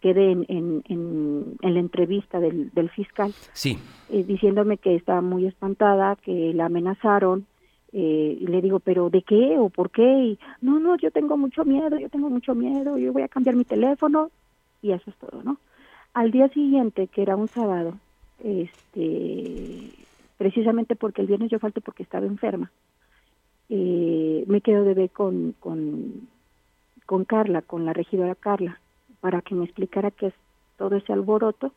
quede 0.00 0.30
en, 0.30 0.46
en, 0.46 0.84
en, 0.88 1.56
en 1.62 1.74
la 1.74 1.80
entrevista 1.80 2.38
del, 2.38 2.70
del 2.70 2.90
fiscal 2.90 3.32
Sí. 3.54 3.76
eh, 4.08 4.22
diciéndome 4.22 4.78
que 4.78 4.94
estaba 4.94 5.20
muy 5.20 5.46
espantada, 5.46 6.14
que 6.14 6.54
la 6.54 6.66
amenazaron, 6.66 7.46
eh, 7.92 8.38
y 8.40 8.46
le 8.46 8.62
digo, 8.62 8.78
pero 8.78 9.10
¿de 9.10 9.22
qué 9.22 9.56
o 9.58 9.68
por 9.68 9.90
qué? 9.90 10.08
Y, 10.26 10.38
no, 10.60 10.78
no, 10.78 10.96
yo 10.96 11.10
tengo 11.10 11.36
mucho 11.36 11.64
miedo, 11.64 11.98
yo 11.98 12.08
tengo 12.08 12.30
mucho 12.30 12.54
miedo, 12.54 12.98
yo 12.98 13.12
voy 13.12 13.22
a 13.22 13.28
cambiar 13.28 13.56
mi 13.56 13.64
teléfono, 13.64 14.30
y 14.80 14.92
eso 14.92 15.10
es 15.10 15.16
todo, 15.16 15.42
¿no? 15.42 15.58
Al 16.12 16.32
día 16.32 16.48
siguiente, 16.48 17.06
que 17.06 17.22
era 17.22 17.36
un 17.36 17.48
sábado, 17.48 17.94
este, 18.42 19.90
precisamente 20.38 20.96
porque 20.96 21.20
el 21.20 21.28
viernes 21.28 21.50
yo 21.50 21.58
falté 21.58 21.80
porque 21.80 22.02
estaba 22.02 22.26
enferma, 22.26 22.70
eh, 23.68 24.44
me 24.48 24.60
quedo 24.60 24.82
de 24.84 24.94
ver 24.94 25.10
con, 25.10 25.54
con, 25.60 26.28
con 27.06 27.24
Carla, 27.24 27.62
con 27.62 27.86
la 27.86 27.92
regidora 27.92 28.34
Carla, 28.34 28.80
para 29.20 29.40
que 29.42 29.54
me 29.54 29.64
explicara 29.64 30.10
qué 30.10 30.28
es 30.28 30.34
todo 30.76 30.96
ese 30.96 31.12
alboroto. 31.12 31.72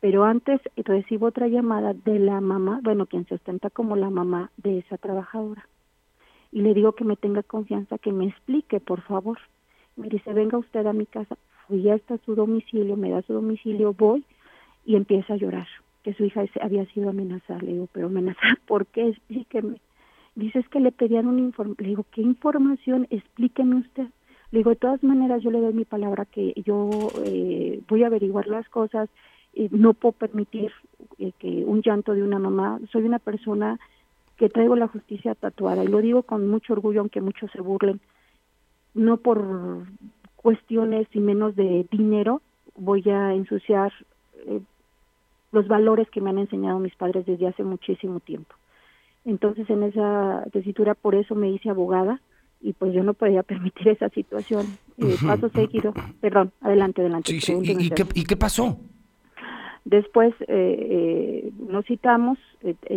Pero 0.00 0.24
antes 0.24 0.60
recibo 0.76 1.26
otra 1.26 1.46
llamada 1.46 1.92
de 1.92 2.18
la 2.18 2.40
mamá, 2.40 2.80
bueno, 2.82 3.06
quien 3.06 3.26
se 3.26 3.34
ostenta 3.34 3.70
como 3.70 3.96
la 3.96 4.10
mamá 4.10 4.50
de 4.56 4.78
esa 4.78 4.96
trabajadora. 4.96 5.68
Y 6.50 6.62
le 6.62 6.74
digo 6.74 6.92
que 6.92 7.04
me 7.04 7.16
tenga 7.16 7.42
confianza, 7.42 7.98
que 7.98 8.10
me 8.10 8.26
explique, 8.26 8.80
por 8.80 9.02
favor. 9.02 9.38
Me 9.96 10.08
dice, 10.08 10.32
venga 10.32 10.58
usted 10.58 10.86
a 10.86 10.92
mi 10.92 11.06
casa. 11.06 11.36
Fui 11.70 11.88
hasta 11.88 12.18
su 12.26 12.34
domicilio, 12.34 12.96
me 12.96 13.10
da 13.10 13.22
su 13.22 13.32
domicilio, 13.32 13.94
voy 13.94 14.24
y 14.84 14.96
empieza 14.96 15.34
a 15.34 15.36
llorar, 15.36 15.68
que 16.02 16.12
su 16.14 16.24
hija 16.24 16.42
había 16.60 16.84
sido 16.86 17.10
amenazada. 17.10 17.60
Le 17.60 17.74
digo, 17.74 17.88
pero 17.92 18.08
amenazada, 18.08 18.58
¿por 18.66 18.86
qué? 18.86 19.10
Explíqueme. 19.10 19.80
Dice, 20.34 20.58
es 20.58 20.68
que 20.68 20.80
le 20.80 20.90
pedían 20.90 21.28
un 21.28 21.38
informe. 21.38 21.76
Le 21.78 21.90
digo, 21.90 22.04
¿qué 22.10 22.22
información? 22.22 23.06
Explíqueme 23.10 23.76
usted. 23.76 24.08
Le 24.50 24.58
digo, 24.58 24.70
de 24.70 24.76
todas 24.76 25.04
maneras, 25.04 25.44
yo 25.44 25.52
le 25.52 25.60
doy 25.60 25.72
mi 25.72 25.84
palabra 25.84 26.24
que 26.24 26.60
yo 26.66 26.90
eh, 27.24 27.80
voy 27.88 28.02
a 28.02 28.08
averiguar 28.08 28.48
las 28.48 28.68
cosas, 28.68 29.08
eh, 29.54 29.68
no 29.70 29.94
puedo 29.94 30.10
permitir 30.10 30.72
eh, 31.18 31.30
que 31.38 31.64
un 31.64 31.82
llanto 31.82 32.14
de 32.14 32.24
una 32.24 32.40
mamá, 32.40 32.80
soy 32.90 33.04
una 33.04 33.20
persona 33.20 33.78
que 34.36 34.48
traigo 34.48 34.74
la 34.74 34.88
justicia 34.88 35.36
tatuada 35.36 35.84
y 35.84 35.86
lo 35.86 36.00
digo 36.00 36.24
con 36.24 36.48
mucho 36.48 36.72
orgullo, 36.72 36.98
aunque 36.98 37.20
muchos 37.20 37.48
se 37.52 37.60
burlen, 37.60 38.00
no 38.94 39.18
por 39.18 39.86
cuestiones 40.42 41.06
y 41.12 41.20
menos 41.20 41.54
de 41.56 41.86
dinero 41.90 42.42
voy 42.76 43.02
a 43.10 43.34
ensuciar 43.34 43.92
los 45.52 45.68
valores 45.68 46.08
que 46.10 46.20
me 46.20 46.30
han 46.30 46.38
enseñado 46.38 46.78
mis 46.78 46.94
padres 46.94 47.26
desde 47.26 47.48
hace 47.48 47.64
muchísimo 47.64 48.20
tiempo. 48.20 48.54
Entonces 49.24 49.68
en 49.68 49.82
esa 49.82 50.44
tesitura 50.52 50.94
por 50.94 51.14
eso 51.14 51.34
me 51.34 51.50
hice 51.50 51.70
abogada 51.70 52.20
y 52.60 52.72
pues 52.72 52.92
yo 52.92 53.02
no 53.02 53.14
podía 53.14 53.42
permitir 53.52 53.88
esa 53.88 54.08
situación. 54.10 54.66
Eh, 54.98 55.16
paso 55.26 55.48
seguido, 55.50 55.94
perdón, 56.20 56.52
adelante, 56.60 57.00
adelante. 57.00 57.32
¿Y, 57.32 58.24
qué, 58.24 58.36
pasó? 58.36 58.78
Después 59.84 60.34
eh, 60.42 60.46
eh, 60.48 61.52
nos 61.68 61.86
citamos, 61.86 62.38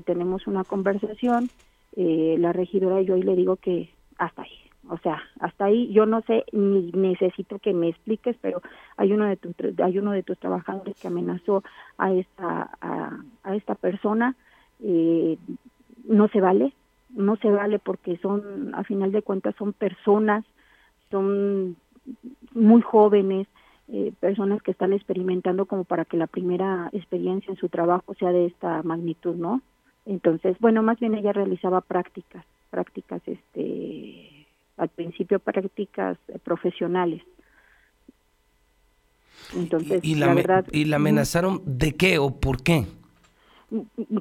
tenemos 0.05 0.47
una 0.47 0.63
conversación, 0.63 1.49
la 1.95 2.51
regidora 2.51 3.01
y 3.01 3.05
yo 3.05 3.15
y 3.17 3.23
le 3.23 3.35
digo 3.35 3.55
que 3.55 3.89
hasta 4.17 4.41
ahí, 4.41 4.51
o 4.89 4.97
sea, 4.97 5.21
hasta 5.39 5.65
ahí 5.65 5.91
yo 5.93 6.05
no 6.05 6.21
sé 6.21 6.43
ni 6.51 6.91
necesito 6.91 7.59
que 7.59 7.73
me 7.73 7.89
expliques, 7.89 8.35
pero 8.41 8.61
hay 8.97 9.13
uno 9.13 9.25
de 9.25 9.37
tus 9.37 9.55
hay 9.79 9.97
uno 9.97 10.11
de 10.11 10.23
tus 10.23 10.37
trabajadores 10.39 10.99
que 10.99 11.07
amenazó 11.07 11.63
a 11.97 12.11
esta 12.11 12.69
a, 12.81 13.55
esta 13.55 13.75
persona, 13.75 14.35
no 14.79 16.27
se 16.27 16.41
vale, 16.41 16.73
no 17.15 17.35
se 17.37 17.49
vale 17.49 17.79
porque 17.79 18.17
son, 18.17 18.73
a 18.75 18.83
final 18.83 19.11
de 19.11 19.21
cuentas, 19.21 19.55
son 19.57 19.73
personas, 19.73 20.43
son 21.11 21.75
muy 22.53 22.81
jóvenes, 22.81 23.47
eh, 23.87 24.13
personas 24.19 24.61
que 24.61 24.71
están 24.71 24.93
experimentando 24.93 25.65
como 25.65 25.83
para 25.83 26.05
que 26.05 26.17
la 26.17 26.27
primera 26.27 26.89
experiencia 26.93 27.51
en 27.51 27.57
su 27.57 27.69
trabajo 27.69 28.13
sea 28.15 28.31
de 28.31 28.47
esta 28.47 28.81
magnitud, 28.83 29.35
¿no? 29.35 29.61
Entonces, 30.05 30.57
bueno, 30.59 30.83
más 30.83 30.99
bien 30.99 31.15
ella 31.15 31.33
realizaba 31.33 31.81
prácticas, 31.81 32.45
prácticas, 32.69 33.21
este, 33.25 34.29
al 34.77 34.89
principio 34.89 35.39
prácticas 35.39 36.17
profesionales. 36.43 37.21
Entonces, 39.55 40.03
¿Y, 40.03 40.15
la, 40.15 40.33
verdad, 40.33 40.65
¿Y 40.71 40.85
la 40.85 40.95
amenazaron 40.97 41.61
de 41.65 41.93
qué 41.93 42.17
o 42.17 42.39
por 42.39 42.63
qué? 42.63 42.85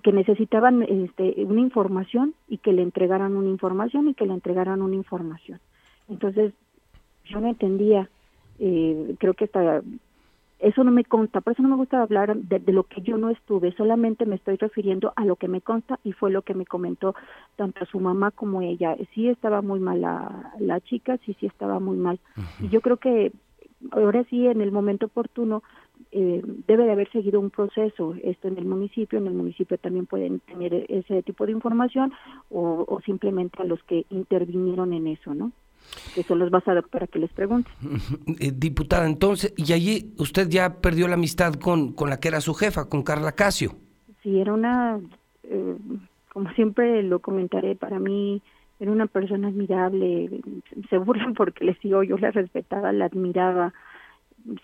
que 0.02 0.12
necesitaban 0.12 0.82
este, 0.82 1.44
una 1.44 1.60
información 1.60 2.34
y 2.48 2.58
que 2.58 2.72
le 2.72 2.82
entregaran 2.82 3.36
una 3.36 3.50
información 3.50 4.08
y 4.08 4.14
que 4.14 4.24
le 4.24 4.32
entregaran 4.32 4.80
una 4.80 4.96
información. 4.96 5.60
Entonces, 6.08 6.54
yo 7.26 7.40
no 7.40 7.48
entendía, 7.48 8.08
eh, 8.58 9.14
creo 9.18 9.34
que 9.34 9.44
hasta 9.44 9.82
eso 10.62 10.84
no 10.84 10.90
me 10.90 11.04
consta, 11.04 11.40
por 11.40 11.52
eso 11.52 11.62
no 11.62 11.68
me 11.68 11.76
gusta 11.76 12.02
hablar 12.02 12.36
de, 12.36 12.72
lo 12.72 12.84
que 12.84 13.02
yo 13.02 13.18
no 13.18 13.30
estuve, 13.30 13.72
solamente 13.72 14.26
me 14.26 14.36
estoy 14.36 14.56
refiriendo 14.56 15.12
a 15.16 15.24
lo 15.24 15.36
que 15.36 15.48
me 15.48 15.60
consta 15.60 15.98
y 16.04 16.12
fue 16.12 16.30
lo 16.30 16.42
que 16.42 16.54
me 16.54 16.64
comentó 16.64 17.14
tanto 17.56 17.84
su 17.86 18.00
mamá 18.00 18.30
como 18.30 18.62
ella. 18.62 18.96
Sí 19.14 19.28
estaba 19.28 19.60
muy 19.60 19.80
mal 19.80 20.00
la, 20.00 20.52
la 20.58 20.80
chica, 20.80 21.18
sí, 21.26 21.36
sí 21.40 21.46
estaba 21.46 21.80
muy 21.80 21.96
mal. 21.96 22.20
Y 22.60 22.68
yo 22.68 22.80
creo 22.80 22.96
que 22.96 23.32
ahora 23.90 24.24
sí, 24.30 24.46
en 24.46 24.60
el 24.60 24.72
momento 24.72 25.06
oportuno, 25.06 25.62
eh, 26.10 26.42
debe 26.66 26.84
de 26.84 26.92
haber 26.92 27.10
seguido 27.10 27.40
un 27.40 27.50
proceso 27.50 28.14
esto 28.22 28.48
en 28.48 28.58
el 28.58 28.64
municipio, 28.64 29.18
en 29.18 29.26
el 29.26 29.34
municipio 29.34 29.78
también 29.78 30.06
pueden 30.06 30.40
tener 30.40 30.86
ese 30.88 31.22
tipo 31.22 31.46
de 31.46 31.52
información 31.52 32.12
o, 32.50 33.00
simplemente 33.04 33.62
a 33.62 33.64
los 33.64 33.82
que 33.84 34.04
intervinieron 34.10 34.92
en 34.92 35.06
eso, 35.06 35.34
¿no? 35.34 35.52
Que 36.14 36.22
son 36.22 36.38
los 36.38 36.50
basados 36.50 36.88
para 36.88 37.06
que 37.06 37.18
les 37.18 37.30
pregunte. 37.32 37.70
Eh, 38.40 38.52
diputada, 38.54 39.06
entonces, 39.06 39.52
y 39.56 39.72
allí 39.72 40.14
usted 40.18 40.48
ya 40.48 40.80
perdió 40.80 41.06
la 41.06 41.14
amistad 41.14 41.54
con, 41.54 41.92
con 41.92 42.08
la 42.08 42.18
que 42.18 42.28
era 42.28 42.40
su 42.40 42.54
jefa, 42.54 42.88
con 42.88 43.02
Carla 43.02 43.32
Casio. 43.32 43.72
Sí, 44.22 44.40
era 44.40 44.52
una, 44.52 45.00
eh, 45.44 45.76
como 46.32 46.50
siempre 46.52 47.02
lo 47.02 47.18
comentaré, 47.18 47.74
para 47.74 47.98
mí 47.98 48.40
era 48.80 48.90
una 48.90 49.06
persona 49.06 49.48
admirable, 49.48 50.40
se 50.90 50.98
burlan 50.98 51.34
porque 51.34 51.64
les 51.64 51.78
digo, 51.80 52.02
yo 52.02 52.16
la 52.18 52.30
respetaba, 52.30 52.92
la 52.92 53.04
admiraba, 53.04 53.72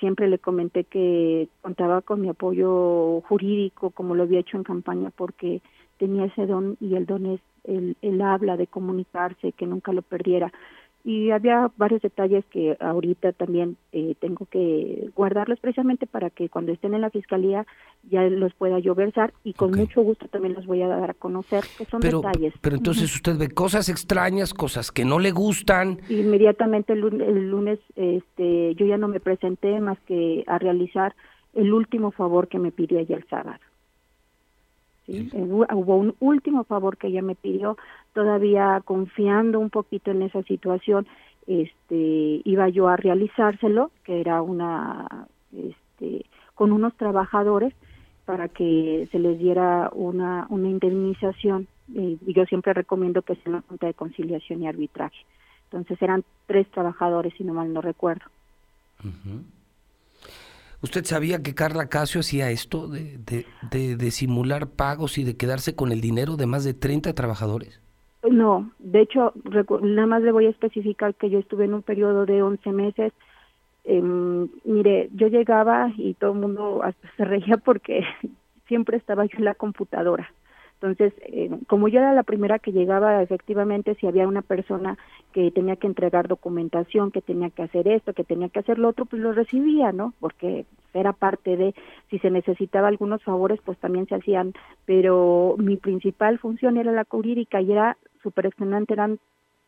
siempre 0.00 0.28
le 0.28 0.38
comenté 0.38 0.84
que 0.84 1.48
contaba 1.62 2.02
con 2.02 2.20
mi 2.20 2.28
apoyo 2.28 3.20
jurídico, 3.22 3.90
como 3.90 4.14
lo 4.14 4.24
había 4.24 4.40
hecho 4.40 4.56
en 4.56 4.64
campaña, 4.64 5.10
porque 5.14 5.60
tenía 5.98 6.24
ese 6.24 6.46
don 6.46 6.76
y 6.80 6.94
el 6.94 7.06
don 7.06 7.26
es 7.26 7.40
el, 7.64 7.96
el 8.02 8.20
habla 8.22 8.56
de 8.56 8.66
comunicarse, 8.66 9.52
que 9.52 9.66
nunca 9.66 9.92
lo 9.92 10.02
perdiera 10.02 10.52
y 11.08 11.30
había 11.30 11.70
varios 11.78 12.02
detalles 12.02 12.44
que 12.50 12.76
ahorita 12.80 13.32
también 13.32 13.78
eh, 13.92 14.14
tengo 14.20 14.44
que 14.44 15.08
guardarlos 15.16 15.58
precisamente 15.58 16.06
para 16.06 16.28
que 16.28 16.50
cuando 16.50 16.70
estén 16.70 16.92
en 16.92 17.00
la 17.00 17.08
fiscalía 17.08 17.66
ya 18.10 18.24
los 18.24 18.52
pueda 18.52 18.78
yo 18.78 18.94
versar 18.94 19.32
y 19.42 19.54
con 19.54 19.70
mucho 19.70 20.02
gusto 20.02 20.28
también 20.28 20.52
los 20.52 20.66
voy 20.66 20.82
a 20.82 20.86
dar 20.86 21.08
a 21.08 21.14
conocer 21.14 21.64
que 21.78 21.86
son 21.86 22.02
detalles. 22.02 22.52
Pero 22.60 22.76
entonces 22.76 23.14
usted 23.14 23.38
ve 23.38 23.48
cosas 23.48 23.88
extrañas, 23.88 24.52
cosas 24.52 24.92
que 24.92 25.06
no 25.06 25.18
le 25.18 25.30
gustan. 25.30 25.98
Inmediatamente 26.10 26.92
el 26.92 27.00
lunes, 27.00 27.26
el 27.26 27.50
lunes 27.50 27.78
este, 27.96 28.74
yo 28.74 28.84
ya 28.84 28.98
no 28.98 29.08
me 29.08 29.18
presenté 29.18 29.80
más 29.80 29.98
que 30.00 30.44
a 30.46 30.58
realizar 30.58 31.14
el 31.54 31.72
último 31.72 32.10
favor 32.10 32.48
que 32.48 32.58
me 32.58 32.70
pidió 32.70 32.98
ella 32.98 33.16
el 33.16 33.26
sábado. 33.30 33.60
¿Sí? 35.08 35.30
Hubo 35.34 35.96
un 35.96 36.14
último 36.20 36.64
favor 36.64 36.96
que 36.96 37.08
ella 37.08 37.22
me 37.22 37.34
pidió, 37.34 37.76
todavía 38.12 38.82
confiando 38.84 39.58
un 39.58 39.70
poquito 39.70 40.10
en 40.10 40.22
esa 40.22 40.42
situación, 40.42 41.06
este, 41.46 42.42
iba 42.44 42.68
yo 42.68 42.88
a 42.88 42.96
realizárselo, 42.96 43.90
que 44.04 44.20
era 44.20 44.42
una, 44.42 45.26
este, 45.52 46.26
con 46.54 46.72
unos 46.72 46.94
trabajadores 46.96 47.74
para 48.26 48.48
que 48.48 49.08
se 49.10 49.18
les 49.18 49.38
diera 49.38 49.90
una, 49.94 50.46
una 50.50 50.68
indemnización. 50.68 51.66
y 51.88 52.18
yo 52.34 52.44
siempre 52.44 52.74
recomiendo 52.74 53.22
que 53.22 53.34
sea 53.36 53.44
una 53.46 53.62
junta 53.62 53.86
de 53.86 53.94
conciliación 53.94 54.62
y 54.62 54.68
arbitraje. 54.68 55.24
Entonces 55.64 56.00
eran 56.02 56.22
tres 56.46 56.70
trabajadores, 56.70 57.32
si 57.38 57.44
no 57.44 57.54
mal 57.54 57.72
no 57.72 57.80
recuerdo. 57.80 58.26
¿Usted 60.80 61.04
sabía 61.04 61.42
que 61.42 61.54
Carla 61.54 61.88
Casio 61.88 62.20
hacía 62.20 62.50
esto 62.50 62.86
de, 62.86 63.18
de, 63.70 64.10
simular 64.12 64.68
pagos 64.68 65.18
y 65.18 65.24
de 65.24 65.36
quedarse 65.36 65.74
con 65.74 65.90
el 65.90 66.00
dinero 66.00 66.36
de 66.36 66.46
más 66.46 66.62
de 66.62 66.72
30 66.72 67.14
trabajadores? 67.14 67.80
No, 68.28 68.70
de 68.78 69.00
hecho, 69.00 69.32
nada 69.82 70.06
más 70.06 70.22
le 70.22 70.30
voy 70.30 70.46
a 70.46 70.50
especificar 70.50 71.14
que 71.14 71.30
yo 71.30 71.40
estuve 71.40 71.64
en 71.64 71.74
un 71.74 71.82
periodo 71.82 72.26
de 72.26 72.42
11 72.42 72.70
meses. 72.70 73.12
Em, 73.84 74.48
mire, 74.64 75.08
yo 75.14 75.26
llegaba 75.26 75.92
y 75.96 76.14
todo 76.14 76.32
el 76.32 76.38
mundo 76.38 76.80
hasta 76.84 77.10
se 77.16 77.24
reía 77.24 77.56
porque 77.56 78.04
siempre 78.68 78.96
estaba 78.98 79.24
yo 79.24 79.38
en 79.38 79.46
la 79.46 79.54
computadora. 79.54 80.30
Entonces, 80.80 81.12
eh, 81.22 81.50
como 81.66 81.88
yo 81.88 81.98
era 81.98 82.14
la 82.14 82.22
primera 82.22 82.60
que 82.60 82.70
llegaba, 82.70 83.20
efectivamente, 83.20 83.96
si 83.96 84.06
había 84.06 84.28
una 84.28 84.42
persona 84.42 84.96
que 85.32 85.50
tenía 85.50 85.74
que 85.74 85.88
entregar 85.88 86.28
documentación, 86.28 87.10
que 87.10 87.20
tenía 87.20 87.50
que 87.50 87.62
hacer 87.62 87.88
esto, 87.88 88.12
que 88.12 88.22
tenía 88.22 88.48
que 88.48 88.60
hacer 88.60 88.78
lo 88.78 88.88
otro, 88.88 89.04
pues 89.04 89.20
lo 89.20 89.32
recibía, 89.32 89.90
¿no? 89.90 90.14
Porque 90.20 90.66
era 90.94 91.12
parte 91.12 91.56
de, 91.56 91.74
si 92.10 92.20
se 92.20 92.30
necesitaba 92.30 92.86
algunos 92.86 93.24
favores, 93.24 93.58
pues 93.64 93.76
también 93.78 94.06
se 94.06 94.14
hacían, 94.14 94.54
pero 94.86 95.56
mi 95.58 95.76
principal 95.76 96.38
función 96.38 96.76
era 96.76 96.92
la 96.92 97.04
jurídica 97.08 97.60
y 97.60 97.72
era 97.72 97.96
súper 98.22 98.46
excelente, 98.46 98.94
eran 98.94 99.18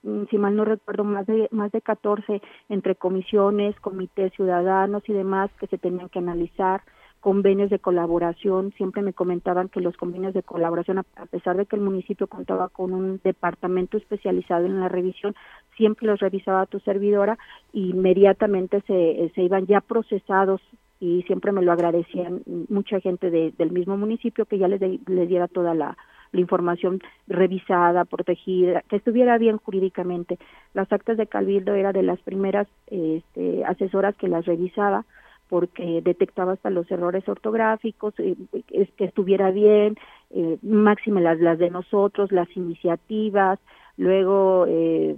mm, 0.05 0.25
si 0.31 0.39
mal 0.39 0.55
no 0.55 0.65
recuerdo, 0.65 1.03
más 1.03 1.27
de, 1.27 1.49
más 1.51 1.73
de 1.73 1.81
14 1.81 2.41
entre 2.69 2.95
comisiones, 2.95 3.75
comités 3.81 4.33
ciudadanos 4.35 5.03
y 5.09 5.13
demás 5.13 5.51
que 5.59 5.67
se 5.67 5.77
tenían 5.77 6.09
que 6.09 6.21
analizar, 6.21 6.83
convenios 7.21 7.71
de 7.71 7.79
colaboración, 7.79 8.73
siempre 8.77 9.03
me 9.03 9.13
comentaban 9.13 9.69
que 9.69 9.81
los 9.81 9.97
convenios 9.97 10.35
de 10.35 10.43
colaboración, 10.43 10.99
a, 10.99 11.05
pesar 11.31 11.57
de 11.57 11.67
que 11.67 11.77
el 11.77 11.83
municipio 11.83 12.27
contaba 12.27 12.69
con 12.69 12.93
un 12.93 13.21
departamento 13.23 13.99
especializado 13.99 14.67
en 14.67 14.81
la 14.81 14.89
revisión, 14.89 15.35
siempre 15.77 16.07
los 16.07 16.21
revisaba 16.21 16.67
tu 16.67 16.81
servidora 16.81 17.39
y 17.73 17.91
inmediatamente 17.91 18.83
se, 18.87 19.31
se 19.35 19.43
iban 19.43 19.67
ya 19.67 19.81
procesados 19.81 20.61
y 20.99 21.23
siempre 21.23 21.53
me 21.53 21.63
lo 21.63 21.73
agradecían 21.73 22.43
mucha 22.69 23.01
gente 23.01 23.31
del 23.31 23.71
mismo 23.71 23.97
municipio 23.97 24.45
que 24.45 24.59
ya 24.59 24.69
les, 24.69 24.81
les 24.81 25.29
diera 25.29 25.49
toda 25.49 25.75
la, 25.75 25.97
la 26.33 26.41
información 26.41 27.01
revisada, 27.27 28.05
protegida, 28.05 28.83
que 28.83 28.97
estuviera 28.97 29.39
bien 29.39 29.57
jurídicamente. 29.59 30.39
Las 30.75 30.93
actas 30.93 31.17
de 31.17 31.27
Calvildo 31.27 31.75
era 31.75 31.93
de 31.93 32.03
las 32.03 32.21
primeras 32.21 32.69
este, 32.87 33.65
asesoras 33.65 34.15
que 34.17 34.29
las 34.29 34.45
revisaba 34.45 35.05
porque 35.51 36.01
detectaba 36.03 36.53
hasta 36.53 36.71
los 36.71 36.91
errores 36.91 37.29
ortográficos, 37.29 38.15
eh, 38.19 38.37
que 38.97 39.05
estuviera 39.05 39.51
bien, 39.51 39.97
eh, 40.31 40.57
máxime 40.63 41.21
las, 41.21 41.41
las 41.41 41.59
de 41.59 41.71
nosotros, 41.71 42.33
las 42.33 42.49
iniciativas, 42.57 43.59
luego 43.97 44.65
eh, 44.69 45.17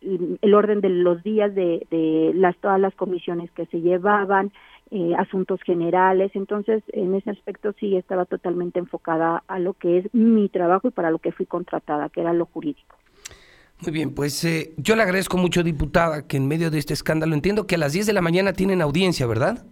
el 0.00 0.54
orden 0.54 0.80
de 0.80 0.90
los 0.90 1.22
días 1.24 1.54
de, 1.54 1.86
de 1.90 2.32
las 2.34 2.56
todas 2.58 2.80
las 2.80 2.94
comisiones 2.94 3.50
que 3.50 3.66
se 3.66 3.80
llevaban, 3.80 4.52
eh, 4.90 5.14
asuntos 5.18 5.60
generales. 5.62 6.30
Entonces, 6.34 6.82
en 6.92 7.14
ese 7.14 7.30
aspecto 7.30 7.72
sí 7.80 7.96
estaba 7.96 8.26
totalmente 8.26 8.78
enfocada 8.78 9.42
a 9.48 9.58
lo 9.58 9.72
que 9.74 9.98
es 9.98 10.14
mi 10.14 10.48
trabajo 10.48 10.88
y 10.88 10.92
para 10.92 11.10
lo 11.10 11.18
que 11.18 11.32
fui 11.32 11.46
contratada, 11.46 12.10
que 12.10 12.20
era 12.20 12.32
lo 12.32 12.46
jurídico. 12.46 12.96
Muy 13.84 13.92
bien, 13.92 14.14
pues 14.14 14.42
eh, 14.44 14.72
yo 14.78 14.96
le 14.96 15.02
agradezco 15.02 15.36
mucho, 15.36 15.62
diputada, 15.62 16.26
que 16.26 16.36
en 16.36 16.48
medio 16.48 16.70
de 16.70 16.78
este 16.78 16.94
escándalo, 16.94 17.34
entiendo 17.34 17.66
que 17.66 17.74
a 17.74 17.78
las 17.78 17.92
10 17.92 18.06
de 18.06 18.12
la 18.14 18.22
mañana 18.22 18.52
tienen 18.52 18.80
audiencia, 18.80 19.26
¿verdad? 19.26 19.66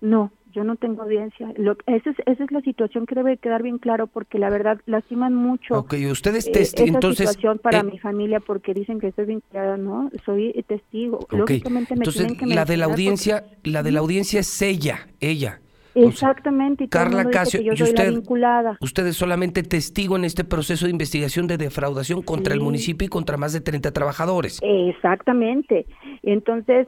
No, 0.00 0.30
yo 0.52 0.64
no 0.64 0.76
tengo 0.76 1.02
audiencia. 1.02 1.52
Lo, 1.56 1.72
esa, 1.86 2.10
es, 2.10 2.16
esa 2.26 2.44
es 2.44 2.50
la 2.50 2.60
situación 2.60 3.06
que 3.06 3.14
debe 3.14 3.36
quedar 3.38 3.62
bien 3.62 3.78
claro 3.78 4.06
porque 4.08 4.38
la 4.38 4.50
verdad 4.50 4.80
lastiman 4.86 5.34
mucho. 5.34 5.74
Ok, 5.78 5.94
ustedes 6.10 6.46
eh, 6.48 6.52
esa 6.54 6.84
entonces 6.84 7.28
situación 7.30 7.58
para 7.58 7.80
eh, 7.80 7.84
mi 7.84 7.98
familia 7.98 8.40
porque 8.40 8.74
dicen 8.74 8.98
que 9.00 9.08
estoy 9.08 9.26
vinculada, 9.26 9.76
¿no? 9.76 10.10
Soy 10.24 10.52
testigo. 10.66 11.18
ok, 11.18 11.32
Lógicamente 11.32 11.94
me 11.94 12.00
Entonces 12.00 12.26
tienen 12.26 12.36
que 12.36 12.54
la 12.54 12.64
de 12.64 12.76
la 12.76 12.86
audiencia, 12.86 13.42
porque- 13.42 13.70
la 13.70 13.82
de 13.82 13.92
la 13.92 14.00
audiencia 14.00 14.40
es 14.40 14.62
ella, 14.62 15.08
ella. 15.20 15.60
Sea, 15.92 16.08
Exactamente. 16.08 16.84
y 16.84 16.88
Carla 16.88 17.28
Casio, 17.30 17.60
yo 17.60 17.72
y 17.74 17.82
usted, 17.82 18.10
vinculada. 18.10 18.78
usted 18.80 19.06
es 19.06 19.16
solamente 19.16 19.62
testigo 19.62 20.16
en 20.16 20.24
este 20.24 20.44
proceso 20.44 20.86
de 20.86 20.92
investigación 20.92 21.46
de 21.46 21.56
defraudación 21.56 22.22
contra 22.22 22.54
el 22.54 22.60
municipio 22.60 23.06
y 23.06 23.08
contra 23.08 23.36
más 23.36 23.52
de 23.52 23.60
30 23.60 23.92
trabajadores. 23.92 24.60
Exactamente. 24.62 25.86
Entonces, 26.22 26.86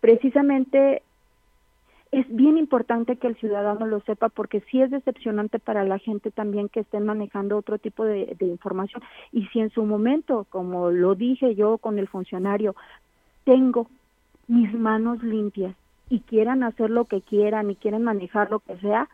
precisamente 0.00 1.02
es 2.12 2.26
bien 2.28 2.58
importante 2.58 3.16
que 3.16 3.28
el 3.28 3.36
ciudadano 3.36 3.86
lo 3.86 4.00
sepa 4.00 4.28
porque 4.28 4.62
sí 4.70 4.82
es 4.82 4.90
decepcionante 4.90 5.58
para 5.58 5.84
la 5.84 5.98
gente 5.98 6.30
también 6.30 6.68
que 6.68 6.80
estén 6.80 7.06
manejando 7.06 7.56
otro 7.56 7.78
tipo 7.78 8.04
de, 8.04 8.36
de 8.38 8.46
información. 8.46 9.02
Y 9.32 9.46
si 9.46 9.60
en 9.60 9.70
su 9.70 9.84
momento, 9.84 10.46
como 10.50 10.90
lo 10.90 11.14
dije 11.14 11.54
yo 11.54 11.78
con 11.78 11.98
el 11.98 12.08
funcionario, 12.08 12.74
tengo 13.44 13.88
mis 14.48 14.74
manos 14.74 15.22
limpias 15.22 15.74
y 16.10 16.20
quieran 16.20 16.62
hacer 16.62 16.90
lo 16.90 17.06
que 17.06 17.22
quieran 17.22 17.70
y 17.70 17.76
quieren 17.76 18.02
manejar 18.02 18.50
lo 18.50 18.58
que 18.58 18.76
sea, 18.78 19.08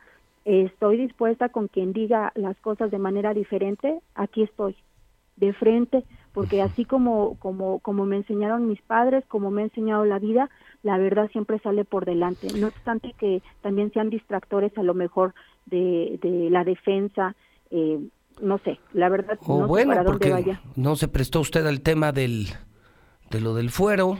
estoy 0.45 0.97
dispuesta 0.97 1.51
con 1.51 1.69
quien 1.69 1.93
diga 1.93 2.33
las 2.35 2.57
cosas 2.59 2.91
de 2.91 2.99
manera 2.99 3.35
diferente, 3.35 4.01
aquí 4.15 4.43
estoy, 4.43 4.75
de 5.37 5.53
frente, 5.53 6.05
porque 6.33 6.63
así 6.63 6.85
como, 6.85 7.37
como, 7.39 7.79
como 7.81 8.07
me 8.07 8.17
enseñaron 8.17 8.67
mis 8.67 8.81
padres, 8.81 9.25
como 9.29 9.51
me 9.51 9.63
ha 9.63 9.65
enseñado 9.67 10.05
la 10.05 10.19
vida, 10.19 10.49
la 10.83 10.97
verdad 10.99 11.29
siempre 11.31 11.59
sale 11.59 11.85
por 11.85 12.07
delante. 12.07 12.49
No 12.59 12.69
obstante 12.69 13.15
que 13.19 13.43
también 13.61 13.93
sean 13.93 14.09
distractores 14.09 14.77
a 14.79 14.83
lo 14.83 14.95
mejor 14.95 15.35
de, 15.67 16.19
de 16.23 16.49
la 16.51 16.65
defensa, 16.65 17.35
eh, 17.71 18.01
no 18.41 18.59
sé, 18.59 18.79
la 18.93 19.09
verdad 19.09 19.39
O 19.47 19.59
no 19.61 19.65
sé 19.65 19.69
bueno, 19.69 19.91
para 19.91 20.05
dónde 20.05 20.13
porque 20.13 20.33
vaya. 20.33 20.61
no 20.77 20.97
se 20.97 21.09
prestó 21.09 21.41
usted 21.41 21.67
al 21.67 21.81
tema 21.81 22.13
del 22.13 22.49
de 23.31 23.41
lo 23.41 23.55
del 23.55 23.71
fuero 23.71 24.19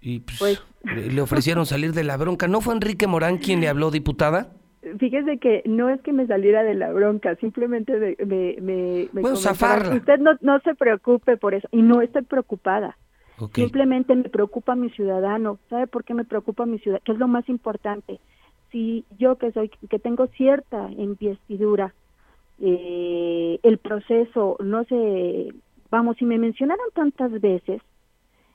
y 0.00 0.20
pues, 0.20 0.38
Pues- 0.38 1.12
le 1.12 1.20
ofrecieron 1.20 1.66
salir 1.66 1.92
de 1.92 2.04
la 2.04 2.16
bronca. 2.16 2.48
¿No 2.48 2.60
fue 2.60 2.74
Enrique 2.74 3.06
Morán 3.06 3.38
quien 3.38 3.60
le 3.60 3.68
habló, 3.68 3.90
diputada? 3.90 4.52
Fíjese 4.98 5.38
que 5.38 5.62
no 5.66 5.90
es 5.90 6.00
que 6.00 6.12
me 6.12 6.26
saliera 6.26 6.62
de 6.62 6.74
la 6.74 6.90
bronca, 6.90 7.36
simplemente 7.36 7.92
me, 7.98 8.56
me, 8.62 9.08
me, 9.12 9.20
Bueno, 9.20 9.36
zafarla. 9.36 9.96
Usted 9.96 10.18
no, 10.18 10.30
no 10.40 10.58
se 10.60 10.74
preocupe 10.74 11.36
por 11.36 11.52
eso, 11.52 11.68
y 11.70 11.82
no 11.82 12.00
estoy 12.00 12.22
preocupada. 12.22 12.96
Ok. 13.38 13.56
Simplemente 13.56 14.14
me 14.14 14.28
preocupa 14.30 14.74
mi 14.74 14.88
ciudadano. 14.90 15.58
¿Sabe 15.68 15.86
por 15.86 16.04
qué 16.04 16.14
me 16.14 16.24
preocupa 16.24 16.64
mi 16.64 16.78
ciudadano? 16.78 17.02
¿Qué 17.04 17.12
es 17.12 17.18
lo 17.18 17.28
más 17.28 17.46
importante? 17.50 18.20
Si 18.72 19.04
yo 19.18 19.36
que 19.36 19.52
soy, 19.52 19.68
que 19.68 19.98
tengo 19.98 20.28
cierta 20.28 20.90
investidura, 20.96 21.92
eh, 22.60 23.58
el 23.62 23.78
proceso 23.78 24.56
no 24.60 24.84
se, 24.84 25.52
vamos, 25.90 26.16
si 26.16 26.24
me 26.24 26.38
mencionaron 26.38 26.86
tantas 26.94 27.38
veces, 27.40 27.82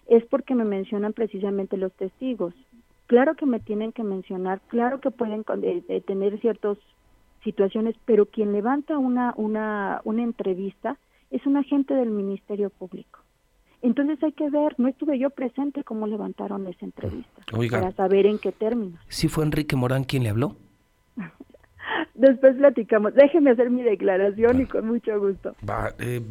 es 0.07 0.23
porque 0.25 0.55
me 0.55 0.65
mencionan 0.65 1.13
precisamente 1.13 1.77
los 1.77 1.93
testigos. 1.93 2.53
Claro 3.07 3.35
que 3.35 3.45
me 3.45 3.59
tienen 3.59 3.91
que 3.91 4.03
mencionar, 4.03 4.61
claro 4.67 4.99
que 4.99 5.11
pueden 5.11 5.45
eh, 5.63 5.83
eh, 5.87 6.01
tener 6.01 6.39
ciertas 6.39 6.77
situaciones, 7.43 7.95
pero 8.05 8.25
quien 8.25 8.51
levanta 8.51 8.97
una, 8.97 9.33
una, 9.37 10.01
una 10.03 10.23
entrevista 10.23 10.97
es 11.29 11.45
un 11.45 11.57
agente 11.57 11.93
del 11.93 12.09
Ministerio 12.09 12.69
Público. 12.69 13.19
Entonces 13.81 14.21
hay 14.23 14.31
que 14.31 14.49
ver, 14.49 14.73
no 14.79 14.87
estuve 14.87 15.19
yo 15.19 15.29
presente 15.29 15.83
cómo 15.83 16.07
levantaron 16.07 16.65
esa 16.65 16.85
entrevista, 16.85 17.41
Oiga. 17.53 17.79
para 17.79 17.91
saber 17.91 18.25
en 18.25 18.39
qué 18.39 18.51
términos. 18.51 18.99
¿Sí 19.09 19.27
fue 19.27 19.43
Enrique 19.43 19.75
Morán 19.75 20.03
quien 20.05 20.23
le 20.23 20.29
habló? 20.29 20.55
Después 22.15 22.55
platicamos. 22.55 23.13
Déjeme 23.13 23.51
hacer 23.51 23.69
mi 23.69 23.83
declaración 23.83 24.61
y 24.61 24.65
con 24.65 24.87
mucho 24.87 25.19
gusto. 25.19 25.55
Va, 25.69 25.93
eh, 25.99 26.21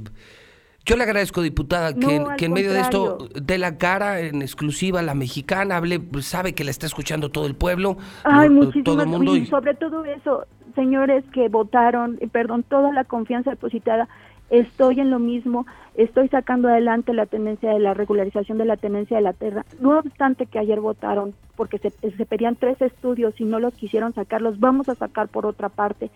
yo 0.86 0.96
le 0.96 1.04
agradezco, 1.04 1.40
diputada, 1.42 1.94
que, 1.94 2.16
en 2.16 2.52
medio 2.52 2.72
de 2.72 2.80
esto 2.80 3.28
dé 3.40 3.58
la 3.58 3.78
cara 3.78 4.20
en 4.20 4.42
exclusiva 4.42 5.00
a 5.00 5.02
la 5.02 5.14
mexicana, 5.14 5.76
hable, 5.78 5.98
pues, 6.00 6.26
sabe 6.26 6.52
que 6.52 6.64
la 6.64 6.70
está 6.70 6.86
escuchando 6.86 7.30
todo 7.30 7.46
el 7.46 7.54
pueblo, 7.54 7.96
Ay, 8.24 8.48
lo- 8.50 8.70
todo 8.82 9.02
el 9.02 9.08
mundo. 9.08 9.36
y- 9.36 9.46
sobre 9.46 9.74
todo 9.74 10.04
eso, 10.04 10.46
señores 10.74 11.24
que 11.32 11.48
votaron, 11.48 12.18
eh, 12.20 12.28
perdón, 12.28 12.64
toda 12.64 12.92
la 12.92 13.04
confianza 13.04 13.50
depositada, 13.50 14.08
estoy 14.50 15.00
en 15.00 15.10
lo 15.10 15.18
mismo, 15.18 15.66
estoy 15.94 16.28
sacando 16.28 16.68
adelante 16.68 17.14
la 17.14 17.24
tenencia 17.26 17.70
de 17.72 17.78
la 17.78 17.94
regularización 17.94 18.58
de 18.58 18.66
la 18.66 18.76
tenencia 18.76 19.16
de 19.16 19.22
la 19.22 19.32
tierra, 19.32 19.64
no 19.80 19.98
obstante 19.98 20.46
que 20.46 20.58
ayer 20.58 20.80
votaron 20.80 21.32
porque 21.56 21.78
se, 21.78 21.90
se 21.90 22.26
pedían 22.26 22.56
tres 22.56 22.80
estudios 22.82 23.40
y 23.40 23.44
no 23.44 23.58
los 23.58 23.72
quisieron 23.74 24.12
sacar, 24.12 24.42
los 24.42 24.60
vamos 24.60 24.88
a 24.88 24.96
sacar 24.96 25.28
por 25.28 25.46
otra 25.46 25.70
parte, 25.70 26.10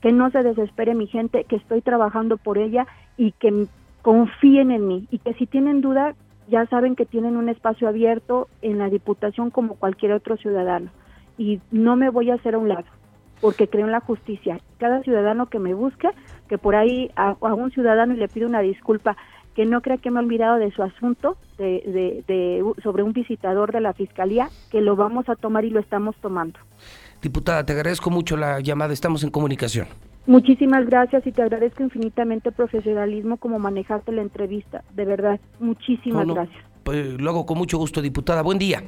que 0.00 0.12
no 0.12 0.30
se 0.30 0.42
desespere 0.42 0.94
mi 0.94 1.06
gente, 1.08 1.44
que 1.44 1.56
estoy 1.56 1.80
trabajando 1.80 2.36
por 2.36 2.58
ella 2.58 2.86
y 3.16 3.32
que 3.32 3.66
confíen 4.04 4.70
en 4.70 4.86
mí 4.86 5.06
y 5.10 5.18
que 5.18 5.32
si 5.34 5.46
tienen 5.46 5.80
duda 5.80 6.14
ya 6.46 6.66
saben 6.66 6.94
que 6.94 7.06
tienen 7.06 7.38
un 7.38 7.48
espacio 7.48 7.88
abierto 7.88 8.48
en 8.60 8.76
la 8.78 8.90
Diputación 8.90 9.48
como 9.48 9.76
cualquier 9.76 10.12
otro 10.12 10.36
ciudadano 10.36 10.90
y 11.38 11.60
no 11.70 11.96
me 11.96 12.10
voy 12.10 12.30
a 12.30 12.34
hacer 12.34 12.54
a 12.54 12.58
un 12.58 12.68
lado 12.68 12.84
porque 13.40 13.66
creo 13.66 13.86
en 13.86 13.92
la 13.92 14.00
justicia. 14.00 14.60
Cada 14.78 15.02
ciudadano 15.02 15.46
que 15.46 15.58
me 15.58 15.72
busque, 15.74 16.08
que 16.48 16.58
por 16.58 16.76
ahí 16.76 17.10
a, 17.16 17.30
a 17.40 17.54
un 17.54 17.70
ciudadano 17.72 18.12
y 18.14 18.18
le 18.18 18.28
pido 18.28 18.46
una 18.46 18.60
disculpa, 18.60 19.16
que 19.54 19.64
no 19.64 19.80
crea 19.80 19.96
que 19.98 20.10
me 20.10 20.20
he 20.20 20.24
olvidado 20.24 20.56
de 20.56 20.70
su 20.70 20.82
asunto 20.82 21.36
de, 21.58 22.22
de- 22.26 22.64
sobre 22.82 23.02
un 23.02 23.12
visitador 23.12 23.72
de 23.72 23.80
la 23.80 23.92
fiscalía, 23.94 24.48
que 24.70 24.80
lo 24.82 24.96
vamos 24.96 25.28
a 25.30 25.34
tomar 25.36 25.64
y 25.64 25.70
lo 25.70 25.80
estamos 25.80 26.14
tomando. 26.22 26.58
Diputada, 27.22 27.64
te 27.64 27.72
agradezco 27.72 28.10
mucho 28.10 28.36
la 28.36 28.60
llamada, 28.60 28.92
estamos 28.92 29.24
en 29.24 29.30
comunicación. 29.30 29.86
Muchísimas 30.26 30.86
gracias 30.86 31.26
y 31.26 31.32
te 31.32 31.42
agradezco 31.42 31.82
infinitamente 31.82 32.48
el 32.48 32.54
profesionalismo 32.54 33.36
como 33.36 33.58
manejarte 33.58 34.10
la 34.12 34.22
entrevista. 34.22 34.82
De 34.94 35.04
verdad, 35.04 35.38
muchísimas 35.60 36.26
No, 36.26 36.34
no, 36.34 36.34
gracias. 36.34 36.64
pues, 36.82 37.20
lo 37.20 37.30
hago 37.30 37.44
con 37.46 37.58
mucho 37.58 37.76
gusto, 37.76 38.00
diputada. 38.00 38.42
Buen 38.42 38.58
día. 38.58 38.82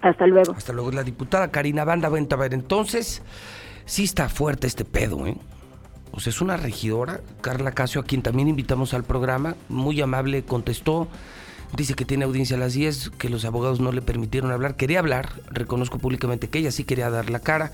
Hasta 0.00 0.26
luego. 0.26 0.52
Hasta 0.52 0.72
luego, 0.72 0.90
la 0.92 1.02
diputada 1.02 1.50
Karina 1.50 1.84
Banda 1.84 2.08
Venta. 2.08 2.36
A 2.36 2.38
ver, 2.38 2.54
entonces, 2.54 3.22
sí 3.84 4.04
está 4.04 4.28
fuerte 4.28 4.66
este 4.66 4.84
pedo, 4.84 5.26
¿eh? 5.26 5.36
O 6.12 6.20
sea, 6.20 6.30
es 6.30 6.40
una 6.40 6.56
regidora, 6.56 7.20
Carla 7.40 7.72
Casio, 7.72 8.00
a 8.00 8.04
quien 8.04 8.20
también 8.22 8.46
invitamos 8.48 8.92
al 8.94 9.02
programa, 9.02 9.56
muy 9.68 10.00
amable, 10.00 10.42
contestó, 10.42 11.08
dice 11.74 11.94
que 11.94 12.04
tiene 12.04 12.24
audiencia 12.24 12.56
a 12.56 12.60
las 12.60 12.74
10, 12.74 13.10
que 13.10 13.30
los 13.30 13.46
abogados 13.46 13.80
no 13.80 13.92
le 13.92 14.02
permitieron 14.02 14.50
hablar, 14.50 14.76
quería 14.76 14.98
hablar, 14.98 15.30
reconozco 15.50 15.98
públicamente 15.98 16.48
que 16.48 16.58
ella 16.58 16.70
sí 16.70 16.84
quería 16.84 17.08
dar 17.08 17.30
la 17.30 17.40
cara 17.40 17.72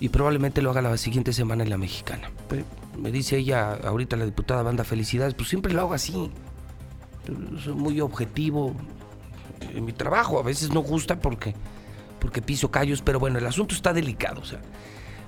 y 0.00 0.08
probablemente 0.08 0.62
lo 0.62 0.70
haga 0.70 0.82
la 0.82 0.96
siguiente 0.96 1.32
semana 1.32 1.62
en 1.62 1.70
la 1.70 1.78
mexicana. 1.78 2.30
Me 2.96 3.12
dice 3.12 3.36
ella, 3.36 3.72
ahorita 3.74 4.16
la 4.16 4.24
diputada 4.24 4.62
Banda, 4.62 4.84
felicidades, 4.84 5.34
pues 5.34 5.48
siempre 5.48 5.72
lo 5.72 5.82
hago 5.82 5.94
así, 5.94 6.30
soy 7.62 7.74
muy 7.74 8.00
objetivo, 8.00 8.74
en 9.60 9.84
mi 9.84 9.92
trabajo. 9.92 10.38
A 10.38 10.42
veces 10.42 10.72
no 10.72 10.80
gusta 10.80 11.20
porque, 11.20 11.54
porque 12.20 12.42
piso 12.42 12.70
callos, 12.70 13.02
pero 13.02 13.18
bueno, 13.18 13.38
el 13.38 13.46
asunto 13.46 13.74
está 13.74 13.92
delicado. 13.92 14.40
O 14.40 14.44
sea, 14.44 14.60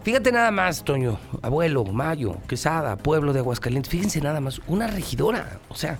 fíjate 0.02 0.32
nada 0.32 0.50
más, 0.50 0.84
Toño, 0.84 1.18
abuelo, 1.42 1.84
Mayo, 1.84 2.36
Quesada, 2.48 2.96
pueblo 2.96 3.32
de 3.32 3.40
Aguascalientes. 3.40 3.90
Fíjense 3.90 4.20
nada 4.20 4.40
más, 4.40 4.60
una 4.66 4.86
regidora. 4.86 5.60
O 5.68 5.74
sea, 5.74 5.98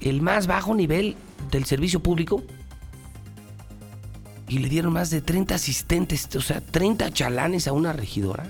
el 0.00 0.22
más 0.22 0.46
bajo 0.46 0.74
nivel 0.74 1.16
del 1.50 1.64
servicio 1.64 2.00
público. 2.00 2.42
Y 4.52 4.58
le 4.58 4.68
dieron 4.68 4.92
más 4.92 5.08
de 5.08 5.22
30 5.22 5.54
asistentes, 5.54 6.28
o 6.36 6.42
sea, 6.42 6.60
30 6.60 7.10
chalanes 7.10 7.66
a 7.66 7.72
una 7.72 7.94
regidora. 7.94 8.44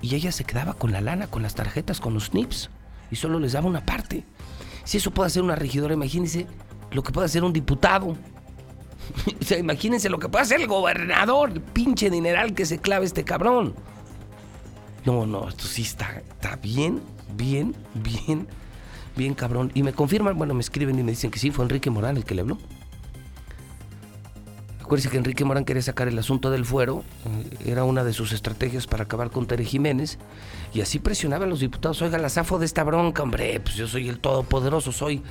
Y 0.00 0.14
ella 0.14 0.32
se 0.32 0.44
quedaba 0.44 0.72
con 0.72 0.92
la 0.92 1.02
lana, 1.02 1.26
con 1.26 1.42
las 1.42 1.54
tarjetas, 1.54 2.00
con 2.00 2.14
los 2.14 2.32
NIPS. 2.32 2.70
Y 3.10 3.16
solo 3.16 3.38
les 3.38 3.52
daba 3.52 3.66
una 3.66 3.84
parte. 3.84 4.24
Si 4.84 4.96
eso 4.96 5.10
puede 5.10 5.26
hacer 5.26 5.42
una 5.42 5.56
regidora, 5.56 5.92
imagínense 5.92 6.46
lo 6.90 7.02
que 7.02 7.12
puede 7.12 7.26
hacer 7.26 7.44
un 7.44 7.52
diputado. 7.52 8.16
O 9.42 9.44
sea, 9.44 9.58
imagínense 9.58 10.08
lo 10.08 10.18
que 10.18 10.30
puede 10.30 10.44
hacer 10.44 10.58
el 10.58 10.66
gobernador, 10.66 11.50
el 11.50 11.60
pinche 11.60 12.08
dineral 12.08 12.54
que 12.54 12.64
se 12.64 12.78
clave 12.78 13.04
este 13.04 13.22
cabrón. 13.22 13.74
No, 15.04 15.26
no, 15.26 15.50
esto 15.50 15.64
sí 15.64 15.82
está, 15.82 16.22
está 16.30 16.56
bien, 16.56 17.02
bien, 17.36 17.74
bien, 17.94 18.48
bien 19.16 19.34
cabrón. 19.34 19.70
Y 19.74 19.82
me 19.82 19.92
confirman, 19.92 20.38
bueno, 20.38 20.54
me 20.54 20.60
escriben 20.60 20.98
y 20.98 21.02
me 21.02 21.10
dicen 21.10 21.30
que 21.30 21.38
sí, 21.38 21.50
fue 21.50 21.66
Enrique 21.66 21.90
Morán 21.90 22.16
el 22.16 22.24
que 22.24 22.34
le 22.34 22.40
habló. 22.40 22.56
Acuérdense 24.90 25.08
que 25.08 25.18
Enrique 25.18 25.44
Morán 25.44 25.64
quería 25.64 25.82
sacar 25.82 26.08
el 26.08 26.18
asunto 26.18 26.50
del 26.50 26.64
fuero, 26.64 27.04
eh, 27.24 27.70
era 27.70 27.84
una 27.84 28.02
de 28.02 28.12
sus 28.12 28.32
estrategias 28.32 28.88
para 28.88 29.04
acabar 29.04 29.30
con 29.30 29.46
Tere 29.46 29.64
Jiménez, 29.64 30.18
y 30.74 30.80
así 30.80 30.98
presionaba 30.98 31.44
a 31.44 31.48
los 31.48 31.60
diputados, 31.60 32.02
oiga, 32.02 32.18
la 32.18 32.28
zafo 32.28 32.58
de 32.58 32.66
esta 32.66 32.82
bronca, 32.82 33.22
hombre, 33.22 33.60
pues 33.60 33.76
yo 33.76 33.86
soy 33.86 34.08
el 34.08 34.18
todopoderoso, 34.18 34.90
soy, 34.90 35.22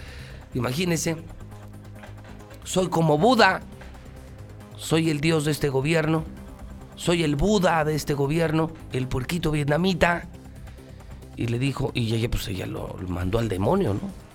imagínense, 0.54 1.18
soy 2.64 2.88
como 2.88 3.18
Buda, 3.18 3.60
soy 4.78 5.10
el 5.10 5.20
dios 5.20 5.44
de 5.44 5.52
este 5.52 5.68
gobierno, 5.68 6.24
soy 6.96 7.24
el 7.24 7.36
Buda 7.36 7.84
de 7.84 7.96
este 7.96 8.14
gobierno, 8.14 8.72
el 8.94 9.10
puerquito 9.10 9.52
vietnamita. 9.52 10.30
Y 11.36 11.48
le 11.48 11.60
dijo, 11.60 11.92
y 11.94 12.16
ella 12.16 12.32
pues 12.32 12.48
ella 12.48 12.66
lo, 12.66 12.96
mandó 13.10 13.40
al 13.40 13.50
demonio, 13.50 13.94
¿no? 13.94 14.29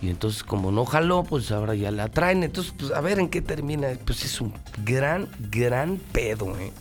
Y 0.00 0.10
entonces 0.10 0.44
como 0.44 0.70
no 0.70 0.84
jaló, 0.84 1.24
pues 1.24 1.50
ahora 1.50 1.74
ya 1.74 1.90
la 1.90 2.08
traen. 2.08 2.44
Entonces, 2.44 2.72
pues 2.76 2.92
a 2.92 3.00
ver 3.00 3.18
en 3.18 3.28
qué 3.28 3.42
termina. 3.42 3.88
Pues 4.04 4.24
es 4.24 4.40
un 4.40 4.54
gran, 4.84 5.28
gran 5.50 5.96
pedo, 6.12 6.56
¿eh? 6.58 6.72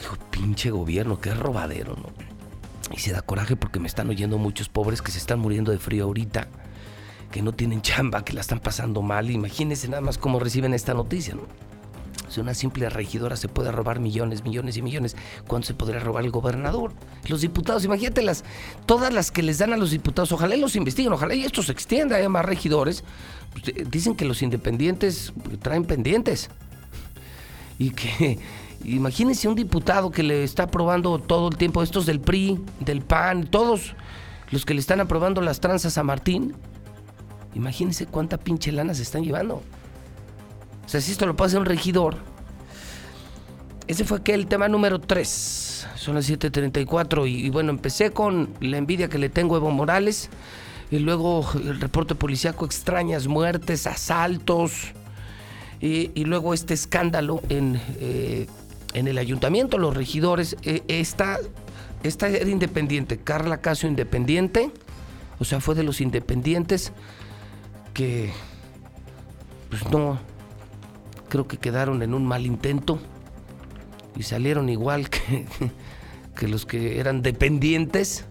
Hijo, 0.00 0.16
pinche 0.30 0.70
gobierno, 0.70 1.20
qué 1.20 1.34
robadero, 1.34 1.96
¿no? 1.96 2.10
Y 2.94 3.00
se 3.00 3.12
da 3.12 3.22
coraje 3.22 3.56
porque 3.56 3.80
me 3.80 3.88
están 3.88 4.08
oyendo 4.08 4.38
muchos 4.38 4.68
pobres 4.68 5.02
que 5.02 5.10
se 5.10 5.18
están 5.18 5.38
muriendo 5.38 5.72
de 5.72 5.78
frío 5.78 6.04
ahorita, 6.04 6.48
que 7.30 7.42
no 7.42 7.52
tienen 7.52 7.82
chamba, 7.82 8.24
que 8.24 8.32
la 8.32 8.40
están 8.40 8.60
pasando 8.60 9.02
mal. 9.02 9.30
Imagínense 9.30 9.88
nada 9.88 10.00
más 10.00 10.16
cómo 10.16 10.40
reciben 10.40 10.72
esta 10.72 10.94
noticia, 10.94 11.34
¿no? 11.34 11.42
Si 12.34 12.40
una 12.40 12.52
simple 12.52 12.90
regidora 12.90 13.36
se 13.36 13.46
puede 13.46 13.70
robar 13.70 14.00
millones, 14.00 14.42
millones 14.42 14.76
y 14.76 14.82
millones, 14.82 15.14
¿cuánto 15.46 15.68
se 15.68 15.74
podría 15.74 16.00
robar 16.00 16.24
el 16.24 16.32
gobernador? 16.32 16.92
Los 17.28 17.42
diputados, 17.42 17.84
imagínate 17.84 18.22
las, 18.22 18.42
todas 18.86 19.14
las 19.14 19.30
que 19.30 19.40
les 19.44 19.58
dan 19.58 19.72
a 19.72 19.76
los 19.76 19.92
diputados, 19.92 20.32
ojalá 20.32 20.56
los 20.56 20.74
investiguen, 20.74 21.12
ojalá 21.12 21.36
y 21.36 21.44
esto 21.44 21.62
se 21.62 21.70
extienda, 21.70 22.16
haya 22.16 22.28
más 22.28 22.44
regidores. 22.44 23.04
Pues, 23.52 23.68
eh, 23.68 23.86
dicen 23.88 24.16
que 24.16 24.24
los 24.24 24.42
independientes 24.42 25.32
traen 25.62 25.84
pendientes. 25.84 26.50
Y 27.78 27.90
que, 27.90 28.40
imagínense 28.82 29.46
un 29.46 29.54
diputado 29.54 30.10
que 30.10 30.24
le 30.24 30.42
está 30.42 30.64
aprobando 30.64 31.20
todo 31.20 31.50
el 31.50 31.56
tiempo, 31.56 31.84
estos 31.84 32.04
del 32.04 32.18
PRI, 32.18 32.58
del 32.80 33.02
PAN, 33.02 33.46
todos 33.46 33.94
los 34.50 34.64
que 34.64 34.74
le 34.74 34.80
están 34.80 35.00
aprobando 35.00 35.40
las 35.40 35.60
tranzas 35.60 35.98
a 35.98 36.02
Martín. 36.02 36.52
Imagínense 37.54 38.06
cuánta 38.06 38.38
pinche 38.38 38.72
lana 38.72 38.92
se 38.92 39.02
están 39.02 39.22
llevando. 39.22 39.62
O 40.84 40.88
sea, 40.88 41.00
si 41.00 41.12
esto 41.12 41.26
lo 41.26 41.36
puede 41.36 41.48
hacer 41.48 41.60
un 41.60 41.66
regidor. 41.66 42.16
Ese 43.86 44.04
fue 44.04 44.18
aquel 44.18 44.46
tema 44.46 44.68
número 44.68 45.00
3. 45.00 45.86
Son 45.96 46.14
las 46.14 46.28
7:34. 46.28 47.26
Y, 47.28 47.46
y, 47.46 47.50
bueno, 47.50 47.70
empecé 47.70 48.10
con 48.10 48.50
la 48.60 48.78
envidia 48.78 49.08
que 49.08 49.18
le 49.18 49.28
tengo 49.28 49.54
a 49.54 49.58
Evo 49.58 49.70
Morales. 49.70 50.30
Y 50.90 50.98
luego 50.98 51.46
el 51.54 51.80
reporte 51.80 52.14
policíaco: 52.14 52.64
extrañas 52.64 53.26
muertes, 53.26 53.86
asaltos. 53.86 54.92
Y, 55.80 56.24
luego 56.24 56.54
este 56.54 56.72
escándalo 56.72 57.42
en, 57.50 57.78
eh, 58.00 58.46
en 58.94 59.06
el 59.06 59.18
ayuntamiento, 59.18 59.76
los 59.76 59.94
regidores. 59.94 60.56
Eh, 60.62 60.82
esta, 60.88 61.38
esta 62.02 62.28
era 62.28 62.48
independiente. 62.48 63.18
Carla 63.18 63.58
Casio, 63.58 63.88
independiente. 63.88 64.70
O 65.38 65.44
sea, 65.44 65.60
fue 65.60 65.74
de 65.74 65.82
los 65.82 66.00
independientes 66.00 66.92
que. 67.92 68.32
Pues 69.68 69.84
no 69.90 70.18
creo 71.34 71.48
que 71.48 71.56
quedaron 71.56 72.00
en 72.04 72.14
un 72.14 72.24
mal 72.24 72.46
intento 72.46 73.00
y 74.14 74.22
salieron 74.22 74.68
igual 74.68 75.10
que, 76.36 76.46
los 76.46 76.64
que 76.64 77.00
eran 77.00 77.22
dependientes. 77.22 78.24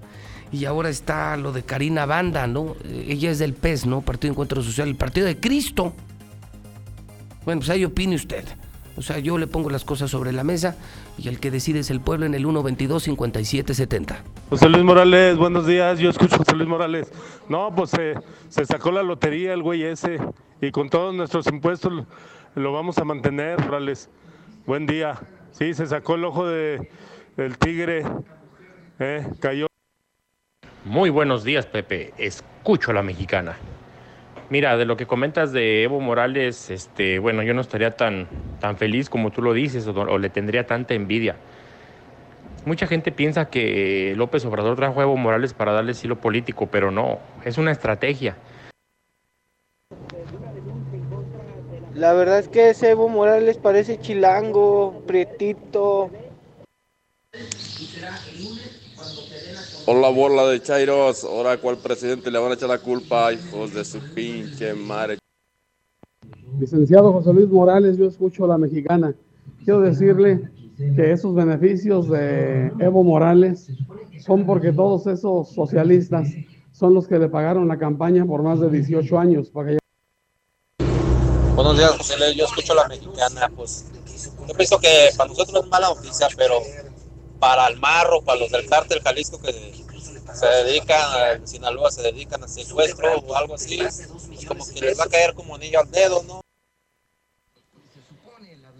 Y 0.53 0.63
ahora 0.63 0.87
está 0.87 1.35
lo 1.35 1.51
de 1.51 1.63
Karina 1.63 2.05
Banda, 2.05 2.47
¿no? 2.47 2.77
Ella 2.85 3.29
es 3.29 3.39
del 3.39 3.55
PES, 3.55 3.87
¿no? 3.87 3.99
Partido 4.03 4.29
de 4.29 4.35
Encuentro 4.35 4.63
Social, 4.63 4.87
el 4.87 4.95
Partido 4.95 5.25
de 5.27 5.37
Cristo. 5.37 5.93
Bueno, 7.43 7.59
pues 7.59 7.71
ahí 7.71 7.83
opine 7.83 8.15
usted. 8.15 8.45
O 8.95 9.01
sea, 9.01 9.19
yo 9.19 9.37
le 9.37 9.47
pongo 9.47 9.69
las 9.69 9.85
cosas 9.85 10.11
sobre 10.11 10.31
la 10.31 10.43
mesa 10.43 10.75
y 11.17 11.27
el 11.27 11.39
que 11.39 11.49
decide 11.51 11.79
es 11.79 11.89
el 11.89 11.99
pueblo 11.99 12.25
en 12.25 12.35
el 12.35 12.45
122-5770. 12.45 14.17
José 14.49 14.69
Luis 14.69 14.83
Morales, 14.83 15.35
buenos 15.37 15.65
días. 15.65 15.99
Yo 15.99 16.09
escucho 16.09 16.35
a 16.35 16.37
José 16.39 16.55
Luis 16.55 16.69
Morales. 16.69 17.11
No, 17.49 17.73
pues 17.75 17.91
se 18.49 18.65
sacó 18.65 18.91
la 18.91 19.01
lotería 19.01 19.53
el 19.53 19.63
güey 19.63 19.83
ese 19.83 20.19
y 20.61 20.71
con 20.71 20.89
todos 20.89 21.13
nuestros 21.13 21.47
impuestos 21.47 22.05
lo 22.55 22.71
vamos 22.71 22.97
a 22.99 23.03
mantener, 23.03 23.59
Morales. 23.59 24.09
Buen 24.65 24.85
día. 24.85 25.19
Sí, 25.51 25.73
se 25.73 25.87
sacó 25.87 26.15
el 26.15 26.25
ojo 26.25 26.47
de, 26.47 26.89
del 27.35 27.57
tigre, 27.57 28.03
eh, 28.99 29.27
cayó. 29.39 29.67
Muy 30.85 31.09
buenos 31.09 31.43
días, 31.43 31.65
Pepe. 31.65 32.13
Escucho 32.17 32.91
a 32.91 32.93
la 32.93 33.03
mexicana. 33.03 33.57
Mira, 34.49 34.77
de 34.77 34.85
lo 34.85 34.97
que 34.97 35.05
comentas 35.05 35.51
de 35.51 35.83
Evo 35.83 35.99
Morales, 35.99 36.69
este, 36.69 37.19
bueno, 37.19 37.43
yo 37.43 37.53
no 37.53 37.61
estaría 37.61 37.91
tan, 37.91 38.27
tan 38.59 38.77
feliz 38.77 39.09
como 39.09 39.31
tú 39.31 39.41
lo 39.41 39.53
dices, 39.53 39.87
o, 39.87 40.17
le 40.17 40.29
tendría 40.29 40.67
tanta 40.67 40.93
envidia. 40.93 41.35
Mucha 42.65 42.87
gente 42.87 43.11
piensa 43.11 43.49
que 43.49 44.13
López 44.15 44.45
Obrador 44.45 44.75
trajo 44.75 44.99
a 44.99 45.03
Evo 45.03 45.17
Morales 45.17 45.53
para 45.53 45.71
darle 45.71 45.93
estilo 45.93 46.19
político, 46.19 46.67
pero 46.67 46.91
no, 46.91 47.19
es 47.43 47.57
una 47.57 47.71
estrategia. 47.71 48.35
La 51.93 52.13
verdad 52.13 52.39
es 52.39 52.47
que 52.47 52.69
ese 52.69 52.91
Evo 52.91 53.07
Morales 53.07 53.57
parece 53.57 53.99
chilango, 53.99 55.03
prietito. 55.07 56.09
Hola 59.85 60.09
bola 60.09 60.47
de 60.47 60.61
Chairos, 60.61 61.25
ahora 61.25 61.57
cuál 61.57 61.77
presidente 61.77 62.31
le 62.31 62.39
van 62.39 62.51
a 62.51 62.53
echar 62.55 62.69
la 62.69 62.77
culpa, 62.77 63.33
hijos 63.33 63.73
de 63.73 63.83
su 63.83 63.99
pinche 64.13 64.73
madre. 64.73 65.17
Licenciado 66.57 67.11
José 67.11 67.33
Luis 67.33 67.49
Morales, 67.49 67.97
yo 67.97 68.05
escucho 68.05 68.45
a 68.45 68.47
la 68.47 68.57
mexicana. 68.57 69.13
Quiero 69.65 69.81
decirle 69.81 70.49
que 70.77 71.11
esos 71.11 71.35
beneficios 71.35 72.09
de 72.09 72.71
Evo 72.79 73.03
Morales 73.03 73.67
son 74.25 74.45
porque 74.45 74.71
todos 74.71 75.05
esos 75.07 75.53
socialistas 75.53 76.29
son 76.71 76.93
los 76.93 77.07
que 77.07 77.19
le 77.19 77.27
pagaron 77.27 77.67
la 77.67 77.77
campaña 77.77 78.25
por 78.25 78.41
más 78.41 78.59
de 78.59 78.69
18 78.69 79.19
años 79.19 79.49
para 79.49 79.71
que 79.71 79.77
Buenos 81.55 81.77
días, 81.77 81.91
José 81.97 82.17
Luis. 82.17 82.35
Yo 82.35 82.45
escucho 82.45 82.73
a 82.73 82.75
la 82.77 82.87
mexicana. 82.87 83.49
Pues 83.55 83.85
yo 84.47 84.53
pienso 84.55 84.79
que 84.79 85.09
para 85.15 85.29
nosotros 85.29 85.63
es 85.63 85.69
mala 85.69 85.89
noticia, 85.89 86.27
pero 86.35 86.55
para 87.43 87.67
el 87.67 87.77
marro, 87.77 88.21
para 88.21 88.39
los 88.39 88.49
del 88.49 88.65
cártel 88.69 89.01
Jalisco 89.01 89.37
que 89.37 89.51
se 89.51 90.45
dedican, 90.63 91.35
en 91.35 91.45
Sinaloa 91.45 91.91
se 91.91 92.01
dedican 92.01 92.41
a 92.41 92.47
secuestro 92.47 93.19
o 93.19 93.35
algo 93.35 93.55
así, 93.55 93.79
como 94.47 94.65
que 94.65 94.79
les 94.79 94.97
va 94.97 95.03
a 95.03 95.09
caer 95.09 95.33
como 95.33 95.55
anillo 95.55 95.81
al 95.81 95.91
dedo, 95.91 96.23
¿no? 96.25 96.39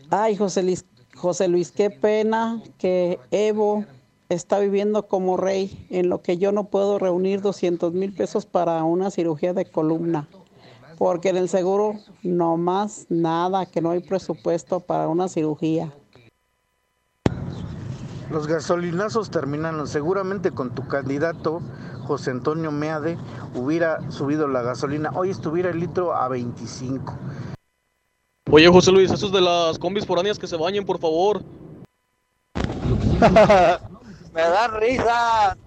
Ay, 0.09 0.37
José 0.37 0.63
Luis, 0.63 0.85
José 1.13 1.49
Luis, 1.49 1.73
qué 1.73 1.89
pena 1.89 2.63
que 2.77 3.19
Evo 3.31 3.83
está 4.29 4.59
viviendo 4.59 5.07
como 5.09 5.35
rey, 5.35 5.85
en 5.89 6.07
lo 6.07 6.21
que 6.21 6.37
yo 6.37 6.53
no 6.53 6.63
puedo 6.63 6.99
reunir 6.99 7.41
200 7.41 7.91
mil 7.91 8.13
pesos 8.13 8.45
para 8.45 8.81
una 8.85 9.11
cirugía 9.11 9.53
de 9.53 9.65
columna 9.65 10.29
porque 10.97 11.29
en 11.29 11.37
el 11.37 11.49
seguro 11.49 11.99
no 12.21 12.55
más 12.55 13.07
nada, 13.09 13.65
que 13.65 13.81
no 13.81 13.91
hay 13.91 13.99
presupuesto 13.99 14.79
para 14.79 15.09
una 15.09 15.27
cirugía. 15.27 15.91
Los 18.29 18.47
gasolinazos 18.47 19.29
terminaron. 19.29 19.87
Seguramente 19.87 20.51
con 20.51 20.73
tu 20.73 20.87
candidato, 20.87 21.61
José 22.05 22.31
Antonio 22.31 22.71
Meade, 22.71 23.17
hubiera 23.53 24.09
subido 24.11 24.47
la 24.47 24.61
gasolina. 24.61 25.11
Hoy 25.13 25.29
estuviera 25.29 25.69
el 25.69 25.79
litro 25.79 26.15
a 26.15 26.27
25. 26.27 27.17
Oye, 28.51 28.67
José 28.67 28.91
Luis, 28.91 29.11
esos 29.11 29.31
de 29.31 29.41
las 29.41 29.79
combis 29.79 30.05
foráneas 30.05 30.37
que 30.37 30.47
se 30.47 30.57
bañen, 30.57 30.85
por 30.85 30.99
favor. 30.99 31.41
Me 34.33 34.41
dan 34.41 34.79
risa 34.79 35.57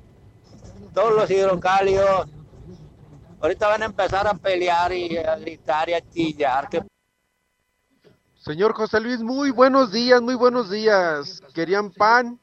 todos 0.93 1.15
los 1.15 1.31
hidrocálidos. 1.31 2.29
Ahorita 3.41 3.69
van 3.69 3.83
a 3.83 3.87
empezar 3.87 4.27
a 4.27 4.35
pelear 4.35 4.93
y 4.93 5.17
a 5.19 5.37
gritar 5.37 5.89
y 5.89 5.95
a 5.95 6.01
chillar. 6.01 6.69
Que... 6.69 6.83
Señor 8.35 8.73
José 8.73 9.01
Luis, 9.01 9.21
muy 9.21 9.51
buenos 9.51 9.93
días, 9.93 10.21
muy 10.21 10.35
buenos 10.35 10.71
días. 10.71 11.43
¿Querían 11.55 11.91
pan? 11.91 12.39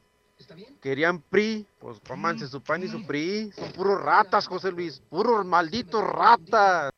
¿Querían 0.80 1.20
PRI? 1.20 1.66
Pues 1.78 2.00
cómanse 2.06 2.48
su 2.48 2.60
pan 2.60 2.82
y 2.82 2.88
su 2.88 3.06
PRI. 3.06 3.52
Son 3.52 3.70
puros 3.72 4.02
ratas, 4.02 4.46
José 4.46 4.70
Luis. 4.70 5.02
Puros 5.08 5.44
malditos 5.44 6.04
ratas. 6.04 6.90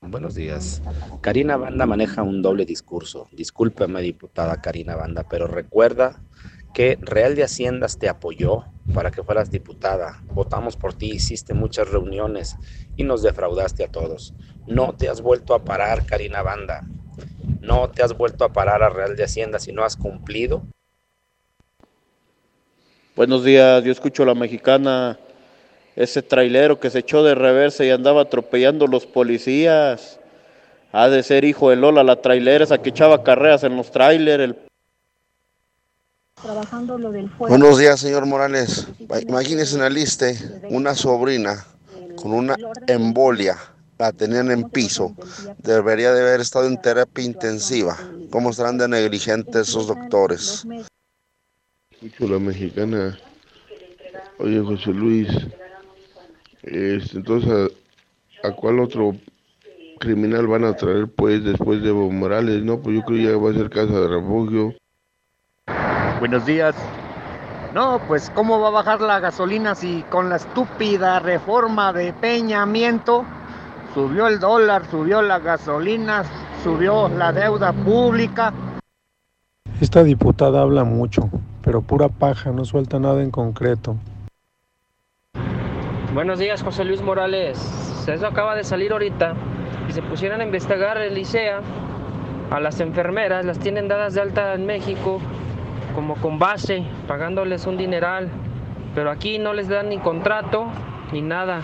Buenos 0.00 0.34
días. 0.34 0.80
Karina 1.20 1.56
Banda 1.56 1.84
maneja 1.84 2.22
un 2.22 2.40
doble 2.40 2.64
discurso. 2.64 3.28
Discúlpeme, 3.32 4.00
diputada 4.00 4.60
Karina 4.60 4.94
Banda, 4.94 5.26
pero 5.28 5.46
recuerda 5.46 6.22
que 6.72 6.98
Real 7.00 7.34
de 7.34 7.44
Haciendas 7.44 7.98
te 7.98 8.08
apoyó 8.08 8.64
para 8.94 9.10
que 9.10 9.22
fueras 9.22 9.50
diputada. 9.50 10.22
Votamos 10.32 10.76
por 10.76 10.94
ti, 10.94 11.10
hiciste 11.10 11.52
muchas 11.52 11.90
reuniones 11.90 12.56
y 12.96 13.04
nos 13.04 13.22
defraudaste 13.22 13.84
a 13.84 13.88
todos. 13.88 14.34
No 14.66 14.94
te 14.94 15.08
has 15.08 15.20
vuelto 15.20 15.54
a 15.54 15.64
parar, 15.64 16.06
Karina 16.06 16.42
Banda. 16.42 16.86
No 17.60 17.90
te 17.90 18.02
has 18.02 18.16
vuelto 18.16 18.44
a 18.44 18.52
parar 18.52 18.82
a 18.82 18.90
Real 18.90 19.16
de 19.16 19.24
Hacienda 19.24 19.58
si 19.58 19.72
no 19.72 19.84
has 19.84 19.96
cumplido. 19.96 20.62
Buenos 23.18 23.42
días, 23.42 23.82
yo 23.82 23.90
escucho 23.90 24.22
a 24.22 24.26
la 24.26 24.34
mexicana, 24.36 25.18
ese 25.96 26.22
trailero 26.22 26.78
que 26.78 26.88
se 26.88 27.00
echó 27.00 27.24
de 27.24 27.34
reversa 27.34 27.84
y 27.84 27.90
andaba 27.90 28.22
atropellando 28.22 28.86
los 28.86 29.06
policías. 29.06 30.20
Ha 30.92 31.08
de 31.08 31.24
ser 31.24 31.44
hijo 31.44 31.70
de 31.70 31.74
Lola, 31.74 32.04
la 32.04 32.22
trailera, 32.22 32.62
esa 32.62 32.78
que 32.78 32.90
echaba 32.90 33.24
carreras 33.24 33.64
en 33.64 33.76
los 33.76 33.90
trailers. 33.90 34.44
El... 34.44 34.56
Trabajando 36.40 36.96
lo 36.96 37.10
del 37.10 37.28
fuego. 37.28 37.48
Buenos 37.48 37.80
días, 37.80 37.98
señor 37.98 38.24
Morales. 38.24 38.86
Imagínese 39.26 39.74
en 39.74 39.80
la 39.80 39.90
lista 39.90 40.26
una 40.70 40.94
sobrina 40.94 41.66
con 42.14 42.32
una 42.32 42.54
embolia. 42.86 43.58
La 43.98 44.12
tenían 44.12 44.52
en 44.52 44.70
piso. 44.70 45.12
Debería 45.64 46.12
de 46.12 46.20
haber 46.20 46.40
estado 46.40 46.68
en 46.68 46.80
terapia 46.80 47.24
intensiva. 47.24 47.98
¿Cómo 48.30 48.50
estarán 48.50 48.78
de 48.78 48.86
negligentes 48.86 49.70
esos 49.70 49.88
doctores? 49.88 50.64
Escucho 52.00 52.32
la 52.32 52.38
mexicana. 52.38 53.18
Oye, 54.38 54.60
José 54.60 54.92
Luis. 54.92 55.28
Este, 56.62 57.16
entonces, 57.16 57.72
¿a, 58.44 58.48
¿a 58.48 58.52
cuál 58.52 58.78
otro 58.78 59.16
criminal 59.98 60.46
van 60.46 60.64
a 60.64 60.76
traer 60.76 61.08
pues 61.08 61.42
después 61.42 61.82
de 61.82 61.88
Evo 61.88 62.08
Morales? 62.10 62.62
No, 62.62 62.78
pues 62.78 62.96
yo 62.96 63.02
creo 63.02 63.18
que 63.18 63.24
ya 63.24 63.36
va 63.36 63.50
a 63.50 63.54
ser 63.54 63.68
casa 63.68 64.00
de 64.00 64.06
refugio. 64.08 64.74
Buenos 66.20 66.46
días. 66.46 66.76
No, 67.74 68.00
pues 68.06 68.30
¿cómo 68.30 68.60
va 68.60 68.68
a 68.68 68.70
bajar 68.70 69.00
la 69.00 69.18
gasolina 69.18 69.74
si 69.74 70.02
con 70.08 70.28
la 70.28 70.36
estúpida 70.36 71.18
reforma 71.18 71.92
de 71.92 72.12
peñamiento 72.12 73.24
subió 73.92 74.28
el 74.28 74.38
dólar, 74.38 74.88
subió 74.88 75.20
la 75.20 75.40
gasolina, 75.40 76.22
subió 76.62 77.08
la 77.08 77.32
deuda 77.32 77.72
pública? 77.72 78.52
Esta 79.80 80.02
diputada 80.02 80.62
habla 80.62 80.82
mucho, 80.84 81.28
pero 81.68 81.82
pura 81.82 82.08
paja, 82.08 82.50
no 82.50 82.64
suelta 82.64 82.98
nada 82.98 83.22
en 83.22 83.30
concreto. 83.30 83.96
Buenos 86.14 86.38
días, 86.38 86.62
José 86.62 86.82
Luis 86.82 87.02
Morales. 87.02 87.58
Eso 88.08 88.26
acaba 88.26 88.54
de 88.54 88.64
salir 88.64 88.90
ahorita. 88.90 89.34
Y 89.86 89.92
se 89.92 90.00
pusieron 90.00 90.40
a 90.40 90.44
investigar 90.44 90.96
el 90.96 91.18
ICEA 91.18 91.60
a 92.50 92.58
las 92.58 92.80
enfermeras, 92.80 93.44
las 93.44 93.58
tienen 93.58 93.86
dadas 93.86 94.14
de 94.14 94.22
alta 94.22 94.54
en 94.54 94.64
México 94.64 95.20
como 95.94 96.14
con 96.14 96.38
base, 96.38 96.86
pagándoles 97.06 97.66
un 97.66 97.76
dineral. 97.76 98.30
Pero 98.94 99.10
aquí 99.10 99.38
no 99.38 99.52
les 99.52 99.68
dan 99.68 99.90
ni 99.90 99.98
contrato 99.98 100.68
ni 101.12 101.20
nada. 101.20 101.60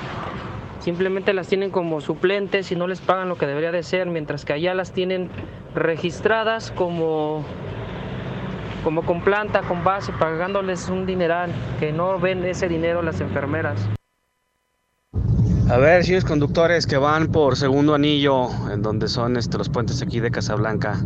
Simplemente 0.81 1.33
las 1.33 1.49
tienen 1.49 1.71
como 1.71 2.03
suplentes 2.03 2.71
y 2.71 2.77
no 2.77 2.89
les 2.89 3.01
pagan 3.01 3.31
lo 3.31 3.39
que 3.39 3.47
debería 3.47 3.73
de 3.73 3.83
ser, 3.83 4.07
mientras 4.09 4.45
que 4.45 4.53
allá 4.53 4.75
las 4.75 4.93
tienen 4.93 5.31
registradas 5.75 6.73
como 6.73 7.43
como 8.85 9.03
con 9.05 9.23
planta, 9.23 9.63
con 9.63 9.83
base, 9.83 10.13
pagándoles 10.13 10.89
un 10.91 11.07
dineral, 11.07 11.51
que 11.81 11.91
no 11.91 12.21
ven 12.21 12.45
ese 12.45 12.69
dinero 12.69 13.03
las 13.03 13.21
enfermeras. 13.21 13.81
A 15.71 15.79
ver, 15.79 16.05
señores 16.05 16.27
conductores 16.27 16.87
que 16.87 16.99
van 16.99 17.29
por 17.29 17.57
segundo 17.57 17.95
anillo, 17.95 18.51
en 18.71 18.83
donde 18.83 19.09
son 19.09 19.39
este, 19.39 19.57
los 19.57 19.71
puentes 19.71 20.03
aquí 20.03 20.21
de 20.21 20.31
Casablanca. 20.31 21.01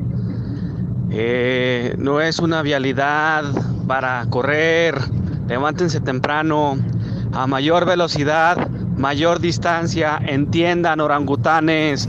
Eh, 1.11 1.95
no 1.97 2.21
es 2.21 2.41
una 2.41 2.62
vialidad 2.62 3.45
para 3.87 4.27
correr. 4.29 4.99
Levántense 5.47 6.01
temprano, 6.01 6.77
a 7.33 7.47
mayor 7.47 7.87
velocidad, 7.87 8.69
mayor 8.97 9.38
distancia. 9.38 10.19
Entiendan, 10.27 11.01
orangutanes. 11.01 12.09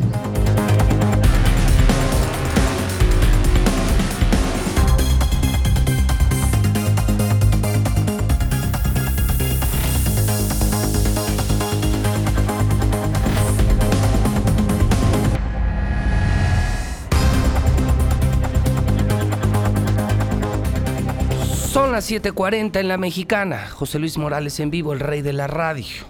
Son 22.00 22.16
las 22.16 22.24
7:40 22.24 22.80
en 22.80 22.88
la 22.88 22.98
mexicana. 22.98 23.68
José 23.72 24.00
Luis 24.00 24.18
Morales 24.18 24.62
en 24.62 24.72
vivo, 24.72 24.94
el 24.94 25.02
rey 25.02 25.22
de 25.22 25.34
la 25.34 25.48
radio. 25.48 26.06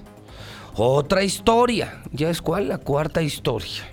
Otra 0.75 1.23
historia. 1.23 2.04
¿Ya 2.12 2.30
es 2.30 2.43
cuál? 2.43 2.67
La 2.67 2.78
cuarta 2.78 3.23
historia. 3.23 3.89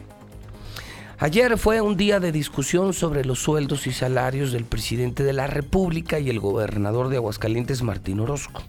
Ayer 1.19 1.57
fue 1.57 1.81
un 1.81 1.97
día 1.97 2.21
de 2.21 2.33
discusión 2.33 2.93
sobre 2.93 3.25
los 3.25 3.39
sueldos 3.39 3.87
y 3.87 3.93
salarios 3.93 4.53
del 4.53 4.67
presidente 4.67 5.25
de 5.25 5.33
la 5.33 5.47
República 5.47 6.19
y 6.21 6.29
el 6.29 6.39
gobernador 6.39 7.09
de 7.09 7.17
Aguascalientes, 7.17 7.83
Martín 7.83 8.21
Orozco. 8.21 8.63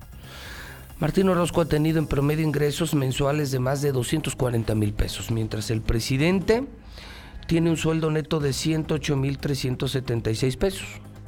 Martín 0.98 1.28
Orozco 1.28 1.60
ha 1.60 1.66
tenido 1.66 2.00
en 2.00 2.08
promedio 2.08 2.46
ingresos 2.46 2.96
mensuales 2.96 3.52
de 3.52 3.60
más 3.60 3.82
de 3.82 3.92
240 3.92 4.74
mil 4.74 4.94
pesos, 4.94 5.32
mientras 5.32 5.70
el 5.70 5.82
presidente 5.82 6.63
tiene 7.46 7.72
un 7.72 7.78
sueldo 7.78 8.10
neto 8.10 8.40
de 8.40 8.54
108 8.54 9.18
mil 9.18 9.38
376 9.38 10.56
pesos. 10.56 10.88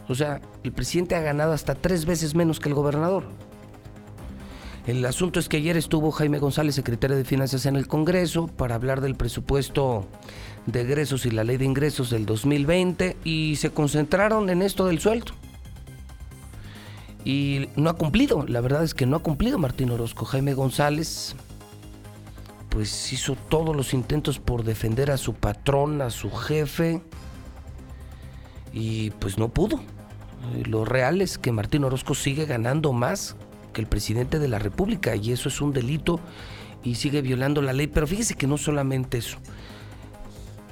O 0.09 0.15
sea, 0.15 0.41
el 0.63 0.71
presidente 0.71 1.15
ha 1.15 1.21
ganado 1.21 1.53
hasta 1.53 1.75
tres 1.75 2.05
veces 2.05 2.35
menos 2.35 2.59
que 2.59 2.67
el 2.67 2.75
gobernador. 2.75 3.25
El 4.87 5.05
asunto 5.05 5.39
es 5.39 5.47
que 5.47 5.57
ayer 5.57 5.77
estuvo 5.77 6.09
Jaime 6.09 6.39
González, 6.39 6.73
secretario 6.73 7.15
de 7.15 7.23
Finanzas 7.23 7.67
en 7.67 7.75
el 7.75 7.87
Congreso, 7.87 8.47
para 8.47 8.73
hablar 8.73 9.01
del 9.01 9.13
presupuesto 9.13 10.07
de 10.65 10.81
egresos 10.81 11.27
y 11.27 11.31
la 11.31 11.43
ley 11.43 11.57
de 11.57 11.65
ingresos 11.65 12.09
del 12.09 12.25
2020 12.25 13.17
y 13.23 13.57
se 13.57 13.69
concentraron 13.69 14.49
en 14.49 14.63
esto 14.63 14.87
del 14.87 14.99
sueldo. 14.99 15.33
Y 17.23 17.69
no 17.75 17.91
ha 17.91 17.93
cumplido, 17.93 18.47
la 18.47 18.61
verdad 18.61 18.83
es 18.83 18.95
que 18.95 19.05
no 19.05 19.17
ha 19.17 19.19
cumplido 19.21 19.59
Martín 19.59 19.91
Orozco. 19.91 20.25
Jaime 20.25 20.55
González 20.55 21.35
pues 22.69 23.13
hizo 23.13 23.35
todos 23.35 23.75
los 23.75 23.93
intentos 23.93 24.39
por 24.39 24.63
defender 24.63 25.11
a 25.11 25.17
su 25.17 25.35
patrón, 25.35 26.01
a 26.01 26.09
su 26.09 26.31
jefe 26.31 27.03
y 28.73 29.11
pues 29.11 29.37
no 29.37 29.49
pudo. 29.49 29.79
Lo 30.65 30.86
real 30.86 31.21
es 31.21 31.38
que 31.38 31.52
Martín 31.52 31.84
Orozco 31.84 32.15
sigue 32.15 32.45
ganando 32.45 32.93
más 32.93 33.36
que 33.73 33.82
el 33.82 33.88
presidente 33.88 34.39
de 34.39 34.47
la 34.47 34.60
República 34.60 35.15
y 35.15 35.32
eso 35.32 35.49
es 35.49 35.62
un 35.62 35.73
delito 35.73 36.19
y 36.84 36.95
sigue 36.95 37.21
violando 37.21 37.62
la 37.62 37.73
ley. 37.73 37.88
Pero 37.88 38.08
fíjese 38.08 38.36
que 38.36 38.47
no 38.47 38.58
solamente 38.58 39.17
eso. 39.17 39.38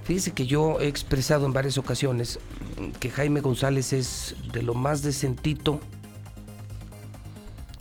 Fíjese 0.04 0.32
que 0.32 0.46
yo 0.46 0.80
he 0.80 0.88
expresado 0.88 1.46
en 1.46 1.54
varias 1.54 1.78
ocasiones 1.78 2.40
que 3.00 3.10
Jaime 3.10 3.42
González 3.42 3.92
es 3.92 4.36
de 4.54 4.64
lo 4.64 4.74
más 4.74 5.02
decentito, 5.02 5.82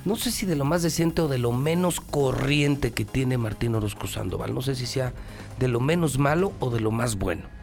no 0.04 0.16
sé 0.16 0.30
si 0.30 0.46
de 0.46 0.56
lo 0.56 0.64
más 0.64 0.82
decente 0.82 1.22
o 1.22 1.28
de 1.28 1.38
lo 1.38 1.52
menos 1.52 2.00
corriente 2.00 2.92
que 2.92 3.04
tiene 3.04 3.38
Martín 3.38 3.74
Orozco 3.74 4.06
Sandoval. 4.06 4.54
No 4.54 4.62
sé 4.62 4.74
si 4.74 4.86
sea 4.86 5.12
de 5.58 5.68
lo 5.68 5.80
menos 5.80 6.18
malo 6.18 6.52
o 6.60 6.70
de 6.70 6.80
lo 6.80 6.90
más 6.90 7.16
bueno 7.16 7.55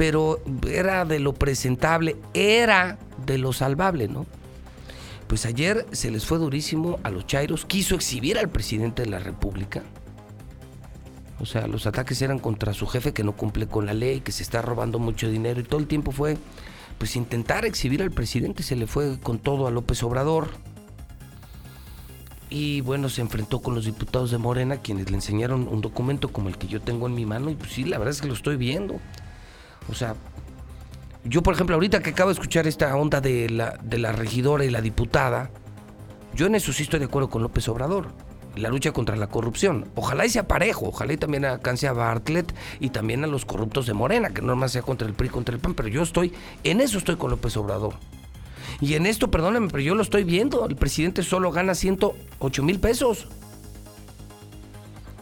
pero 0.00 0.40
era 0.66 1.04
de 1.04 1.18
lo 1.18 1.34
presentable, 1.34 2.16
era 2.32 2.98
de 3.26 3.36
lo 3.36 3.52
salvable, 3.52 4.08
¿no? 4.08 4.24
Pues 5.26 5.44
ayer 5.44 5.84
se 5.92 6.10
les 6.10 6.24
fue 6.24 6.38
durísimo 6.38 6.98
a 7.02 7.10
los 7.10 7.26
Chairos, 7.26 7.66
quiso 7.66 7.96
exhibir 7.96 8.38
al 8.38 8.48
presidente 8.48 9.02
de 9.02 9.10
la 9.10 9.18
República. 9.18 9.82
O 11.38 11.44
sea, 11.44 11.66
los 11.66 11.86
ataques 11.86 12.22
eran 12.22 12.38
contra 12.38 12.72
su 12.72 12.86
jefe 12.86 13.12
que 13.12 13.24
no 13.24 13.32
cumple 13.32 13.66
con 13.66 13.84
la 13.84 13.92
ley, 13.92 14.22
que 14.22 14.32
se 14.32 14.42
está 14.42 14.62
robando 14.62 14.98
mucho 14.98 15.28
dinero 15.28 15.60
y 15.60 15.64
todo 15.64 15.78
el 15.78 15.86
tiempo 15.86 16.12
fue 16.12 16.38
pues 16.96 17.14
intentar 17.14 17.66
exhibir 17.66 18.00
al 18.00 18.10
presidente, 18.10 18.62
se 18.62 18.76
le 18.76 18.86
fue 18.86 19.20
con 19.20 19.38
todo 19.38 19.66
a 19.66 19.70
López 19.70 20.02
Obrador. 20.02 20.48
Y 22.48 22.80
bueno, 22.80 23.10
se 23.10 23.20
enfrentó 23.20 23.60
con 23.60 23.74
los 23.74 23.84
diputados 23.84 24.30
de 24.30 24.38
Morena, 24.38 24.78
quienes 24.78 25.10
le 25.10 25.16
enseñaron 25.16 25.68
un 25.68 25.82
documento 25.82 26.30
como 26.30 26.48
el 26.48 26.56
que 26.56 26.68
yo 26.68 26.80
tengo 26.80 27.06
en 27.06 27.14
mi 27.14 27.26
mano, 27.26 27.50
y 27.50 27.54
pues 27.54 27.72
sí, 27.72 27.84
la 27.84 27.98
verdad 27.98 28.14
es 28.14 28.22
que 28.22 28.28
lo 28.28 28.34
estoy 28.34 28.56
viendo. 28.56 28.98
O 29.90 29.94
sea, 29.94 30.14
yo 31.24 31.42
por 31.42 31.54
ejemplo, 31.54 31.74
ahorita 31.74 32.00
que 32.00 32.10
acabo 32.10 32.30
de 32.30 32.34
escuchar 32.34 32.66
esta 32.66 32.94
onda 32.96 33.20
de 33.20 33.50
la, 33.50 33.78
de 33.82 33.98
la 33.98 34.12
regidora 34.12 34.64
y 34.64 34.70
la 34.70 34.80
diputada, 34.80 35.50
yo 36.34 36.46
en 36.46 36.54
eso 36.54 36.72
sí 36.72 36.84
estoy 36.84 37.00
de 37.00 37.06
acuerdo 37.06 37.28
con 37.28 37.42
López 37.42 37.68
Obrador. 37.68 38.08
La 38.56 38.68
lucha 38.68 38.92
contra 38.92 39.14
la 39.16 39.28
corrupción. 39.28 39.88
Ojalá 39.94 40.26
y 40.26 40.28
sea 40.28 40.48
parejo, 40.48 40.88
ojalá 40.88 41.12
y 41.12 41.16
también 41.16 41.44
alcance 41.44 41.86
a 41.86 41.92
Bartlett 41.92 42.52
y 42.80 42.90
también 42.90 43.22
a 43.22 43.28
los 43.28 43.44
corruptos 43.44 43.86
de 43.86 43.94
Morena, 43.94 44.30
que 44.30 44.42
no 44.42 44.56
más 44.56 44.72
sea 44.72 44.82
contra 44.82 45.06
el 45.06 45.14
PRI, 45.14 45.28
contra 45.28 45.54
el 45.54 45.60
PAN, 45.60 45.74
pero 45.74 45.88
yo 45.88 46.02
estoy, 46.02 46.32
en 46.64 46.80
eso 46.80 46.98
estoy 46.98 47.16
con 47.16 47.30
López 47.30 47.56
Obrador. 47.56 47.94
Y 48.80 48.94
en 48.94 49.06
esto, 49.06 49.30
perdóname, 49.30 49.68
pero 49.68 49.82
yo 49.82 49.94
lo 49.94 50.02
estoy 50.02 50.24
viendo. 50.24 50.66
El 50.66 50.76
presidente 50.76 51.22
solo 51.22 51.52
gana 51.52 51.74
108 51.74 52.62
mil 52.62 52.80
pesos. 52.80 53.28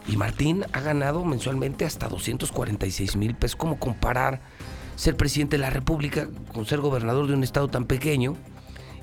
Y 0.09 0.17
Martín 0.17 0.65
ha 0.73 0.79
ganado 0.79 1.23
mensualmente 1.23 1.85
hasta 1.85 2.07
246 2.07 3.15
mil 3.15 3.35
pesos. 3.35 3.55
¿Cómo 3.55 3.77
comparar 3.77 4.41
ser 4.95 5.15
presidente 5.15 5.57
de 5.57 5.61
la 5.61 5.69
República 5.69 6.27
con 6.51 6.65
ser 6.65 6.79
gobernador 6.79 7.27
de 7.27 7.33
un 7.33 7.43
estado 7.43 7.67
tan 7.67 7.85
pequeño 7.85 8.35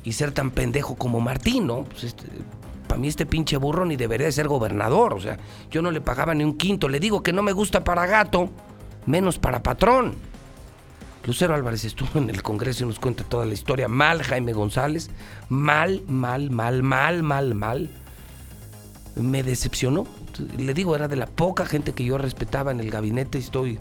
y 0.02 0.12
ser 0.12 0.32
tan 0.32 0.50
pendejo 0.50 0.96
como 0.96 1.20
Martín, 1.20 1.68
¿no? 1.68 1.84
Pues 1.84 2.04
este, 2.04 2.26
para 2.88 3.00
mí 3.00 3.06
este 3.06 3.24
pinche 3.24 3.56
burro 3.56 3.84
ni 3.84 3.96
debería 3.96 4.26
de 4.26 4.32
ser 4.32 4.48
gobernador. 4.48 5.14
O 5.14 5.20
sea, 5.20 5.38
yo 5.70 5.80
no 5.80 5.92
le 5.92 6.00
pagaba 6.00 6.34
ni 6.34 6.42
un 6.42 6.56
quinto. 6.56 6.88
Le 6.88 6.98
digo 6.98 7.22
que 7.22 7.32
no 7.32 7.42
me 7.42 7.52
gusta 7.52 7.84
para 7.84 8.06
gato, 8.06 8.50
menos 9.06 9.38
para 9.38 9.62
patrón. 9.62 10.14
Lucero 11.24 11.54
Álvarez 11.54 11.84
estuvo 11.84 12.18
en 12.18 12.30
el 12.30 12.42
Congreso 12.42 12.84
y 12.84 12.88
nos 12.88 12.98
cuenta 12.98 13.22
toda 13.22 13.46
la 13.46 13.54
historia. 13.54 13.86
Mal 13.86 14.24
Jaime 14.24 14.52
González. 14.52 15.10
Mal, 15.48 16.02
mal, 16.08 16.50
mal, 16.50 16.82
mal, 16.82 17.22
mal, 17.22 17.54
mal. 17.54 17.90
Me 19.14 19.44
decepcionó. 19.44 20.06
Le 20.40 20.74
digo, 20.74 20.94
era 20.94 21.08
de 21.08 21.16
la 21.16 21.26
poca 21.26 21.66
gente 21.66 21.92
que 21.92 22.04
yo 22.04 22.18
respetaba 22.18 22.70
en 22.70 22.80
el 22.80 22.90
gabinete. 22.90 23.38
Estoy 23.38 23.78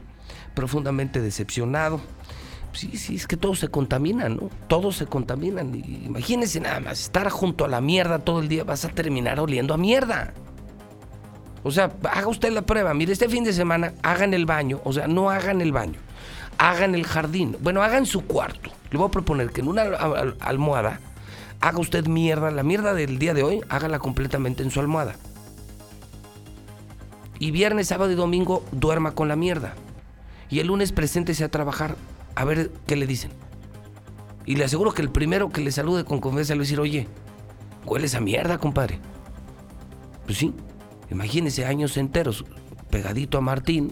profundamente 0.53 1.21
decepcionado. 1.21 2.01
Sí, 2.73 2.97
sí, 2.97 3.15
es 3.15 3.25
que 3.25 3.37
todo 3.37 3.55
se 3.55 3.69
contamina, 3.69 4.27
¿no? 4.27 4.49
Todos 4.67 4.97
se 4.97 5.05
contaminan. 5.05 5.73
Imagínense 5.75 6.59
nada 6.59 6.81
más, 6.81 6.99
estar 7.01 7.29
junto 7.29 7.63
a 7.63 7.69
la 7.69 7.79
mierda 7.79 8.19
todo 8.19 8.41
el 8.41 8.49
día, 8.49 8.65
vas 8.65 8.83
a 8.83 8.89
terminar 8.89 9.39
oliendo 9.39 9.73
a 9.73 9.77
mierda. 9.77 10.33
O 11.63 11.71
sea, 11.71 11.91
haga 12.11 12.27
usted 12.27 12.51
la 12.51 12.63
prueba. 12.63 12.93
Mire, 12.93 13.13
este 13.13 13.29
fin 13.29 13.43
de 13.43 13.53
semana 13.53 13.93
hagan 14.03 14.33
el 14.33 14.45
baño, 14.45 14.81
o 14.83 14.91
sea, 14.91 15.07
no 15.07 15.29
hagan 15.29 15.61
el 15.61 15.71
baño, 15.71 15.99
hagan 16.57 16.95
el 16.95 17.05
jardín. 17.05 17.55
Bueno, 17.61 17.81
hagan 17.81 18.05
su 18.05 18.25
cuarto. 18.25 18.71
Le 18.91 18.97
voy 18.97 19.07
a 19.07 19.11
proponer 19.11 19.51
que 19.51 19.61
en 19.61 19.69
una 19.69 19.83
almohada 20.41 20.99
haga 21.61 21.79
usted 21.79 22.07
mierda, 22.07 22.51
la 22.51 22.63
mierda 22.63 22.93
del 22.93 23.17
día 23.17 23.33
de 23.33 23.43
hoy, 23.43 23.61
hágala 23.69 23.99
completamente 23.99 24.63
en 24.63 24.69
su 24.69 24.79
almohada. 24.79 25.15
Y 27.39 27.51
viernes, 27.51 27.87
sábado 27.87 28.11
y 28.11 28.15
domingo 28.15 28.63
duerma 28.71 29.13
con 29.13 29.27
la 29.27 29.35
mierda. 29.35 29.75
Y 30.49 30.59
el 30.59 30.67
lunes 30.67 30.91
preséntese 30.91 31.43
a 31.43 31.49
trabajar 31.49 31.95
a 32.35 32.45
ver 32.45 32.71
qué 32.87 32.95
le 32.95 33.07
dicen. 33.07 33.31
Y 34.45 34.55
le 34.55 34.65
aseguro 34.65 34.93
que 34.93 35.01
el 35.01 35.09
primero 35.09 35.49
que 35.49 35.61
le 35.61 35.71
salude 35.71 36.05
con 36.05 36.19
confianza 36.19 36.53
le 36.53 36.59
va 36.59 36.61
a 36.61 36.65
decir, 36.65 36.79
oye, 36.79 37.07
hueles 37.85 38.15
a 38.15 38.21
mierda, 38.21 38.57
compadre. 38.57 38.99
Pues 40.25 40.37
sí, 40.37 40.53
imagínese 41.09 41.65
años 41.65 41.97
enteros 41.97 42.45
pegadito 42.89 43.37
a 43.37 43.41
Martín, 43.41 43.91